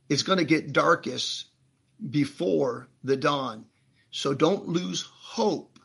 it's 0.09 0.23
going 0.23 0.39
to 0.39 0.45
get 0.45 0.73
darkest 0.73 1.47
before 2.11 2.89
the 3.05 3.17
dawn. 3.17 3.67
So 4.11 4.35
don't 4.35 4.69
lose 4.69 5.03
hope. 5.03 5.79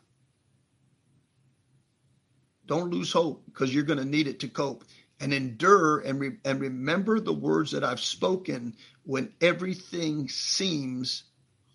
Don't 2.66 2.90
lose 2.90 3.12
hope 3.12 3.44
because 3.46 3.74
you're 3.74 3.82
going 3.84 3.98
to 3.98 4.04
need 4.04 4.26
it 4.26 4.40
to 4.40 4.48
cope 4.48 4.84
and 5.20 5.32
endure 5.32 6.00
and, 6.00 6.18
re- 6.18 6.38
and 6.44 6.60
remember 6.60 7.20
the 7.20 7.32
words 7.32 7.72
that 7.72 7.84
I've 7.84 8.00
spoken 8.00 8.74
when 9.04 9.32
everything 9.40 10.28
seems 10.28 11.24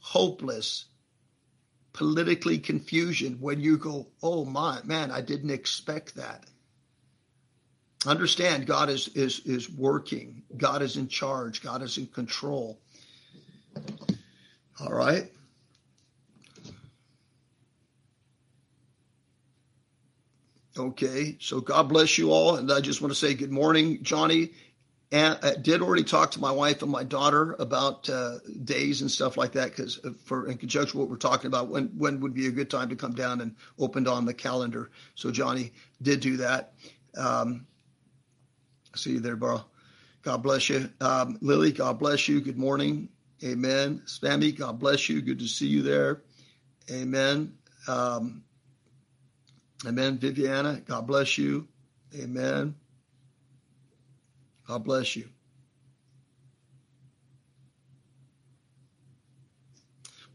hopeless, 0.08 0.86
politically 1.91 2.60
confusion, 2.60 3.38
when 3.41 3.60
you 3.60 3.78
go, 3.78 4.08
oh 4.24 4.46
my 4.46 4.80
man, 4.84 5.12
I 5.12 5.20
didn't 5.20 5.50
expect 5.50 6.15
that. 6.15 6.46
Understand 8.06 8.67
God 8.67 8.89
is 8.89 9.10
is 9.10 9.41
is 9.41 9.70
working. 9.70 10.43
God 10.56 10.82
is 10.82 10.96
in 10.96 11.10
charge. 11.10 11.62
God 11.62 11.82
is 11.82 11.98
in 11.98 12.08
control. 12.08 12.80
All 14.80 14.93
right. 14.93 15.30
Okay, 20.78 21.38
so 21.41 21.60
God 21.60 21.89
bless 21.89 22.17
you 22.17 22.32
all. 22.32 22.56
And 22.56 22.72
I 22.72 22.80
just 22.80 23.02
want 23.02 23.12
to 23.12 23.20
say 23.20 23.34
good 23.34 23.52
morning, 23.52 24.04
Johnny. 24.04 24.52
And 25.12 25.39
I 25.41 25.56
did 25.56 25.82
already 25.82 26.04
talk 26.04 26.32
to 26.32 26.41
my 26.41 26.52
wife 26.52 26.82
and 26.82 26.91
my 26.91 27.04
daughter 27.04 27.56
about 27.60 28.10
uh, 28.10 28.39
days 28.65 29.02
and 29.02 29.10
stuff 29.10 29.38
like 29.38 29.54
that, 29.54 29.70
because 29.70 30.04
uh, 30.04 30.10
for 30.26 30.50
in 30.50 30.58
conjunction 30.58 31.00
with 31.00 31.08
what 31.08 31.12
we're 31.12 31.17
talking 31.17 31.48
about, 31.48 31.70
when 31.70 31.86
when 31.98 32.20
would 32.20 32.34
be 32.34 32.48
a 32.48 32.52
good 32.52 32.70
time 32.70 32.89
to 32.89 32.96
come 32.96 33.13
down 33.13 33.39
and 33.39 33.56
opened 33.80 34.10
on 34.10 34.26
the 34.26 34.34
calendar. 34.34 34.89
So 35.15 35.32
Johnny 35.32 35.72
did 36.02 36.20
do 36.20 36.38
that. 36.38 36.74
Um, 37.17 37.65
see 38.96 39.12
you 39.12 39.20
there, 39.22 39.38
bro. 39.38 39.62
God 40.24 40.43
bless 40.43 40.67
you, 40.67 40.89
um, 41.00 41.38
Lily. 41.39 41.72
God 41.72 42.00
bless 42.00 42.28
you. 42.28 42.41
Good 42.41 42.58
morning. 42.58 43.08
Amen. 43.43 44.02
Spammy, 44.08 44.58
God 44.58 44.78
bless 44.78 45.08
you. 45.08 45.22
Good 45.22 45.39
to 45.39 45.48
see 45.48 45.67
you 45.67 45.84
there. 45.84 46.22
Amen. 46.91 47.54
Um, 47.88 48.43
amen. 49.86 50.17
Viviana, 50.17 50.82
God 50.86 51.08
bless 51.08 51.38
you. 51.38 51.65
Amen. 52.20 52.76
God 54.67 54.84
bless 54.84 55.15
you. 55.15 55.30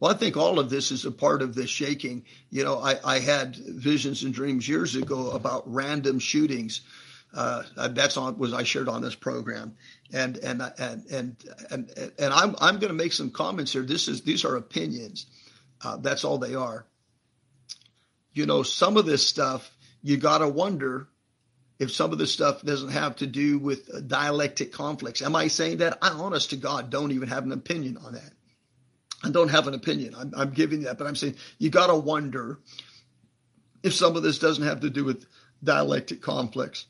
Well, 0.00 0.10
I 0.10 0.14
think 0.14 0.36
all 0.36 0.58
of 0.58 0.68
this 0.68 0.90
is 0.90 1.04
a 1.04 1.12
part 1.12 1.42
of 1.42 1.54
the 1.54 1.66
shaking. 1.66 2.24
You 2.50 2.64
know, 2.64 2.78
I, 2.78 2.98
I 3.04 3.18
had 3.20 3.54
visions 3.54 4.24
and 4.24 4.34
dreams 4.34 4.68
years 4.68 4.96
ago 4.96 5.30
about 5.30 5.72
random 5.72 6.18
shootings 6.18 6.80
uh, 7.34 7.62
that's 7.90 8.16
on 8.16 8.36
was 8.38 8.52
I 8.52 8.62
shared 8.62 8.88
on 8.88 9.00
this 9.00 9.14
program, 9.14 9.74
and 10.12 10.36
and 10.38 10.62
and 10.78 11.04
and 11.10 11.36
and 11.70 12.12
and 12.18 12.32
I'm 12.32 12.54
I'm 12.60 12.78
going 12.78 12.88
to 12.88 12.94
make 12.94 13.12
some 13.12 13.30
comments 13.30 13.72
here. 13.72 13.82
This 13.82 14.08
is 14.08 14.22
these 14.22 14.44
are 14.44 14.56
opinions. 14.56 15.26
Uh, 15.82 15.96
that's 15.96 16.24
all 16.24 16.38
they 16.38 16.54
are. 16.54 16.86
You 18.34 18.46
know, 18.46 18.62
some 18.62 18.96
of 18.96 19.06
this 19.06 19.26
stuff 19.26 19.70
you 20.02 20.16
got 20.18 20.38
to 20.38 20.48
wonder 20.48 21.08
if 21.82 21.92
some 21.92 22.12
of 22.12 22.18
this 22.18 22.32
stuff 22.32 22.62
doesn't 22.62 22.90
have 22.90 23.16
to 23.16 23.26
do 23.26 23.58
with 23.58 24.08
dialectic 24.08 24.72
conflicts. 24.72 25.22
Am 25.22 25.36
I 25.36 25.48
saying 25.48 25.78
that? 25.78 25.98
I, 26.00 26.10
honest 26.10 26.50
to 26.50 26.56
God, 26.56 26.90
don't 26.90 27.12
even 27.12 27.28
have 27.28 27.44
an 27.44 27.52
opinion 27.52 27.98
on 27.98 28.14
that. 28.14 28.32
I 29.24 29.30
don't 29.30 29.50
have 29.50 29.68
an 29.68 29.74
opinion. 29.74 30.14
I'm, 30.16 30.32
I'm 30.36 30.50
giving 30.50 30.82
that, 30.82 30.98
but 30.98 31.06
I'm 31.06 31.16
saying 31.16 31.36
you 31.58 31.70
got 31.70 31.88
to 31.88 31.96
wonder 31.96 32.58
if 33.82 33.94
some 33.94 34.16
of 34.16 34.22
this 34.22 34.38
doesn't 34.38 34.64
have 34.64 34.80
to 34.80 34.90
do 34.90 35.04
with 35.04 35.26
dialectic 35.62 36.22
conflicts 36.22 36.86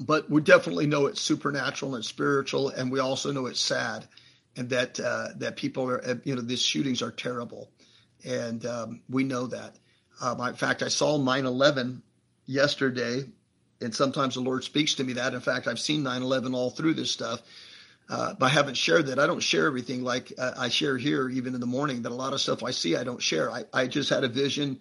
but 0.00 0.30
we 0.30 0.40
definitely 0.40 0.86
know 0.86 1.06
it's 1.06 1.20
supernatural 1.20 1.94
and 1.94 2.04
spiritual, 2.04 2.70
and 2.70 2.90
we 2.90 3.00
also 3.00 3.32
know 3.32 3.46
it's 3.46 3.60
sad, 3.60 4.06
and 4.56 4.70
that 4.70 4.98
uh, 4.98 5.28
that 5.36 5.56
people 5.56 5.88
are, 5.88 6.02
uh, 6.04 6.14
you 6.24 6.34
know, 6.34 6.40
these 6.40 6.62
shootings 6.62 7.02
are 7.02 7.10
terrible, 7.10 7.70
and 8.24 8.64
um, 8.64 9.02
we 9.10 9.24
know 9.24 9.46
that. 9.46 9.76
Um, 10.20 10.40
in 10.40 10.54
fact, 10.54 10.82
I 10.82 10.88
saw 10.88 11.18
9/11 11.18 12.00
yesterday, 12.50 13.24
and 13.80 13.94
sometimes 13.94 14.34
the 14.34 14.40
Lord 14.40 14.64
speaks 14.64 14.94
to 14.96 15.04
me 15.04 15.14
that. 15.14 15.34
In 15.34 15.40
fact, 15.40 15.68
I've 15.68 15.78
seen 15.78 16.02
9/11 16.02 16.54
all 16.54 16.70
through 16.70 16.94
this 16.94 17.10
stuff. 17.10 17.40
Uh, 18.08 18.34
but 18.34 18.46
I 18.46 18.48
haven't 18.48 18.76
shared 18.76 19.06
that. 19.06 19.20
I 19.20 19.26
don't 19.28 19.40
share 19.40 19.66
everything 19.66 20.02
like 20.02 20.32
uh, 20.36 20.52
I 20.58 20.68
share 20.68 20.98
here, 20.98 21.28
even 21.28 21.54
in 21.54 21.60
the 21.60 21.66
morning. 21.66 22.02
That 22.02 22.10
a 22.10 22.14
lot 22.14 22.32
of 22.32 22.40
stuff 22.40 22.64
I 22.64 22.72
see, 22.72 22.96
I 22.96 23.04
don't 23.04 23.22
share. 23.22 23.52
I, 23.52 23.62
I 23.72 23.86
just 23.86 24.10
had 24.10 24.24
a 24.24 24.28
vision 24.28 24.80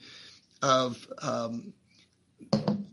of 0.64 1.08
um, 1.22 1.72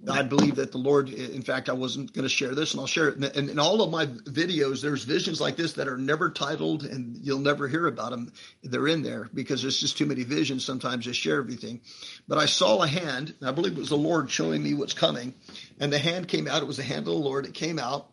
I 0.08 0.22
believe 0.22 0.56
that 0.56 0.70
the 0.70 0.78
Lord, 0.78 1.08
in 1.08 1.42
fact, 1.42 1.68
I 1.68 1.72
wasn't 1.72 2.12
going 2.12 2.22
to 2.22 2.28
share 2.28 2.54
this 2.54 2.72
and 2.72 2.80
I'll 2.80 2.86
share 2.86 3.08
it. 3.08 3.36
And 3.36 3.50
in 3.50 3.58
all 3.58 3.82
of 3.82 3.90
my 3.90 4.06
videos, 4.06 4.80
there's 4.80 5.04
visions 5.04 5.40
like 5.40 5.56
this 5.56 5.74
that 5.74 5.88
are 5.88 5.98
never 5.98 6.30
titled 6.30 6.84
and 6.84 7.16
you'll 7.16 7.40
never 7.40 7.66
hear 7.66 7.86
about 7.86 8.10
them. 8.10 8.32
They're 8.62 8.86
in 8.86 9.02
there 9.02 9.28
because 9.34 9.62
there's 9.62 9.80
just 9.80 9.98
too 9.98 10.06
many 10.06 10.22
visions 10.22 10.64
sometimes 10.64 11.06
to 11.06 11.12
share 11.12 11.38
everything. 11.38 11.80
But 12.28 12.38
I 12.38 12.46
saw 12.46 12.82
a 12.82 12.86
hand, 12.86 13.34
I 13.42 13.50
believe 13.50 13.72
it 13.72 13.80
was 13.80 13.88
the 13.88 13.96
Lord 13.96 14.30
showing 14.30 14.62
me 14.62 14.74
what's 14.74 14.94
coming. 14.94 15.34
And 15.80 15.92
the 15.92 15.98
hand 15.98 16.28
came 16.28 16.46
out. 16.46 16.62
It 16.62 16.66
was 16.66 16.76
the 16.76 16.84
hand 16.84 17.00
of 17.00 17.06
the 17.06 17.12
Lord. 17.12 17.44
It 17.44 17.54
came 17.54 17.78
out. 17.78 18.08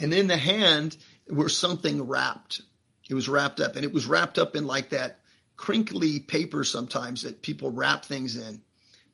And 0.00 0.14
in 0.14 0.28
the 0.28 0.36
hand 0.36 0.96
was 1.28 1.56
something 1.56 2.06
wrapped. 2.06 2.62
It 3.10 3.14
was 3.14 3.28
wrapped 3.28 3.60
up 3.60 3.76
and 3.76 3.84
it 3.84 3.92
was 3.92 4.06
wrapped 4.06 4.38
up 4.38 4.56
in 4.56 4.66
like 4.66 4.90
that 4.90 5.20
crinkly 5.56 6.20
paper 6.20 6.64
sometimes 6.64 7.22
that 7.22 7.42
people 7.42 7.70
wrap 7.70 8.04
things 8.04 8.36
in 8.36 8.62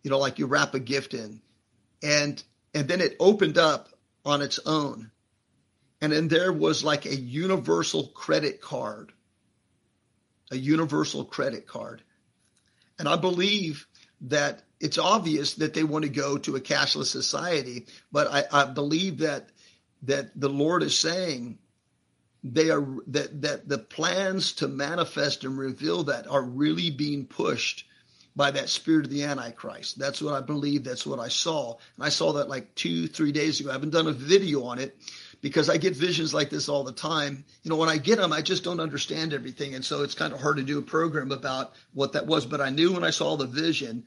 you 0.05 0.11
know, 0.11 0.19
like 0.19 0.39
you 0.39 0.47
wrap 0.47 0.75
a 0.75 0.79
gift 0.79 1.15
in. 1.15 1.41
And 2.03 2.41
and 2.75 2.87
then 2.87 3.01
it 3.01 3.17
opened 3.19 3.59
up 3.59 3.89
on 4.25 4.43
its 4.43 4.61
own. 4.65 5.11
And 6.01 6.13
then 6.13 6.29
there 6.29 6.53
was 6.53 6.85
like 6.85 7.07
a 7.07 7.17
universal 7.17 8.09
credit 8.09 8.61
card. 8.61 9.13
A 10.53 10.57
universal 10.57 11.25
credit 11.25 11.67
card. 11.67 12.03
And 12.99 13.09
I 13.09 13.17
believe 13.17 13.87
that 14.23 14.63
it's 14.79 14.99
obvious 14.99 15.55
that 15.55 15.73
they 15.73 15.85
want 15.85 16.05
to 16.05 16.11
go 16.11 16.37
to 16.39 16.57
a 16.57 16.61
cashless 16.61 17.07
society, 17.07 17.87
but 18.13 18.29
I, 18.31 18.45
I 18.53 18.65
believe 18.67 19.19
that 19.19 19.49
that 20.03 20.39
the 20.39 20.51
Lord 20.51 20.83
is 20.83 20.99
saying 20.99 21.59
they 22.43 22.71
are 22.71 22.87
that 23.07 23.41
that 23.43 23.69
the 23.69 23.79
plans 23.79 24.53
to 24.55 24.69
manifest 24.69 25.45
and 25.45 25.57
reveal 25.57 26.05
that 26.05 26.27
are 26.27 26.43
really 26.43 26.91
being 26.91 27.25
pushed 27.25 27.87
by 28.37 28.51
that 28.51 28.69
spirit 28.69 29.07
of 29.07 29.11
the 29.11 29.25
Antichrist. 29.25 29.99
That's 29.99 30.21
what 30.21 30.35
I 30.35 30.41
believe. 30.41 30.85
That's 30.85 31.07
what 31.07 31.21
I 31.21 31.29
saw. 31.29 31.77
And 31.97 32.05
I 32.05 32.09
saw 32.09 32.33
that 32.35 32.49
like 32.49 32.75
two, 32.75 33.07
three 33.07 33.33
days 33.33 33.61
ago. 33.61 33.71
I 33.71 33.75
haven't 33.75 33.91
done 33.91 34.09
a 34.09 34.13
video 34.13 34.65
on 34.65 34.79
it 34.79 34.97
because 35.41 35.71
I 35.71 35.77
get 35.77 35.97
visions 35.97 36.35
like 36.35 36.51
this 36.51 36.69
all 36.69 36.83
the 36.83 36.93
time. 36.93 37.45
You 37.63 37.71
know, 37.71 37.77
when 37.77 37.89
I 37.89 37.99
get 37.99 38.19
them, 38.19 38.33
I 38.33 38.43
just 38.43 38.65
don't 38.65 38.81
understand 38.81 39.33
everything. 39.33 39.75
And 39.75 39.85
so 39.85 40.03
it's 40.03 40.15
kind 40.15 40.33
of 40.33 40.41
hard 40.41 40.57
to 40.57 40.63
do 40.63 40.79
a 40.79 40.83
program 40.83 41.31
about 41.31 41.75
what 41.93 42.15
that 42.15 42.27
was. 42.27 42.45
But 42.45 42.61
I 42.61 42.71
knew 42.71 42.93
when 42.93 43.05
I 43.05 43.11
saw 43.11 43.37
the 43.37 43.47
vision 43.47 44.05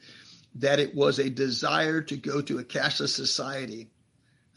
that 0.56 0.78
it 0.78 0.94
was 0.94 1.18
a 1.18 1.30
desire 1.30 2.02
to 2.02 2.16
go 2.16 2.42
to 2.42 2.58
a 2.58 2.64
cashless 2.64 3.14
society. 3.14 3.88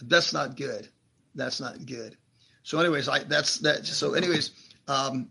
That's 0.01 0.33
not 0.33 0.57
good. 0.57 0.87
That's 1.35 1.61
not 1.61 1.85
good. 1.85 2.17
So, 2.63 2.79
anyways, 2.79 3.07
I 3.07 3.19
that's 3.23 3.59
that. 3.59 3.85
So, 3.85 4.13
anyways, 4.13 4.51
um, 4.87 5.29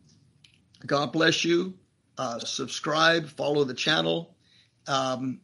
God 0.86 1.12
bless 1.12 1.44
you 1.44 1.74
uh, 2.20 2.38
subscribe, 2.38 3.26
follow 3.30 3.64
the 3.64 3.72
channel. 3.72 4.36
Um, 4.86 5.40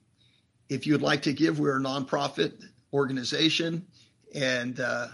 if 0.69 0.87
you'd 0.87 1.01
like 1.01 1.23
to 1.23 1.33
give, 1.33 1.59
we're 1.59 1.79
a 1.79 1.81
nonprofit 1.81 2.53
organization, 2.93 3.87
and 4.35 4.79
uh, 4.79 5.07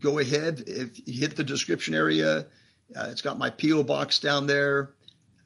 go 0.00 0.18
ahead. 0.18 0.64
If 0.66 1.06
you 1.06 1.20
hit 1.20 1.36
the 1.36 1.44
description 1.44 1.94
area, 1.94 2.46
uh, 2.96 3.06
it's 3.08 3.22
got 3.22 3.38
my 3.38 3.50
PO 3.50 3.84
box 3.84 4.18
down 4.18 4.48
there. 4.48 4.90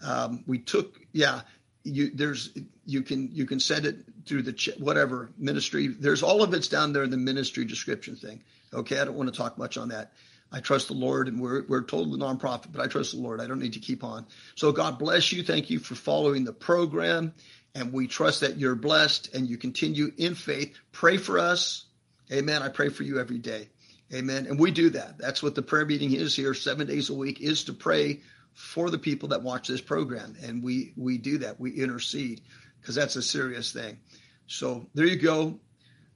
Um, 0.01 0.45
we 0.47 0.61
took, 0.61 0.99
yeah, 1.13 1.43
you 1.83 2.11
there's 2.15 2.57
you 2.87 3.03
can 3.03 3.29
you 3.31 3.45
can 3.45 3.61
send 3.61 3.85
it 3.85 3.99
through 4.25 4.45
the 4.45 4.55
ch- 4.55 4.79
whatever 4.79 5.29
ministry. 5.37 5.89
There's 5.89 6.23
all 6.23 6.43
of 6.43 6.55
it's 6.55 6.69
down 6.69 6.95
there 6.95 7.03
in 7.03 7.11
the 7.11 7.19
ministry 7.19 7.67
description 7.67 8.17
thing. 8.17 8.43
Okay, 8.73 8.99
I 8.99 9.05
don't 9.05 9.15
want 9.15 9.31
to 9.31 9.37
talk 9.37 9.59
much 9.59 9.77
on 9.77 9.91
that. 9.91 10.13
I 10.55 10.61
trust 10.61 10.87
the 10.87 10.95
Lord, 10.95 11.27
and 11.27 11.41
we're 11.41 11.65
we're 11.67 11.83
totally 11.83 12.17
nonprofit, 12.17 12.71
but 12.71 12.81
I 12.81 12.87
trust 12.87 13.11
the 13.11 13.21
Lord. 13.21 13.41
I 13.41 13.49
don't 13.49 13.59
need 13.59 13.73
to 13.73 13.81
keep 13.81 14.05
on. 14.05 14.25
So 14.55 14.71
God 14.71 15.01
bless 15.01 15.33
you. 15.33 15.43
Thank 15.43 15.69
you 15.69 15.81
for 15.81 15.97
following 15.97 16.45
the 16.45 16.53
program, 16.53 17.35
and 17.75 17.93
we 17.93 18.07
trust 18.07 18.41
that 18.43 18.57
you're 18.57 18.77
blessed 18.77 19.35
and 19.35 19.49
you 19.49 19.59
continue 19.59 20.13
in 20.17 20.37
faith. 20.37 20.77
Pray 20.93 21.17
for 21.17 21.41
us, 21.41 21.87
Amen. 22.33 22.63
I 22.63 22.69
pray 22.69 22.89
for 22.89 23.03
you 23.03 23.19
every 23.19 23.39
day, 23.39 23.69
Amen. 24.15 24.47
And 24.47 24.57
we 24.57 24.71
do 24.71 24.91
that. 24.91 25.19
That's 25.19 25.43
what 25.43 25.57
the 25.57 25.63
prayer 25.63 25.87
meeting 25.87 26.13
is 26.13 26.37
here, 26.37 26.55
seven 26.55 26.87
days 26.87 27.11
a 27.11 27.15
week, 27.15 27.41
is 27.41 27.65
to 27.65 27.73
pray 27.73 28.21
for 28.53 28.91
the 28.91 28.99
people 28.99 29.31
that 29.31 29.43
watch 29.43 29.67
this 29.67 29.81
program, 29.81 30.37
and 30.41 30.63
we 30.63 30.93
we 30.97 31.19
do 31.19 31.39
that. 31.39 31.59
We 31.59 31.73
intercede 31.73 32.43
because 32.81 32.95
that's 32.95 33.17
a 33.17 33.23
serious 33.23 33.73
thing. 33.73 33.99
So 34.47 34.87
there 34.95 35.07
you 35.07 35.17
go. 35.17 35.59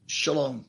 Shalom. 0.07 0.65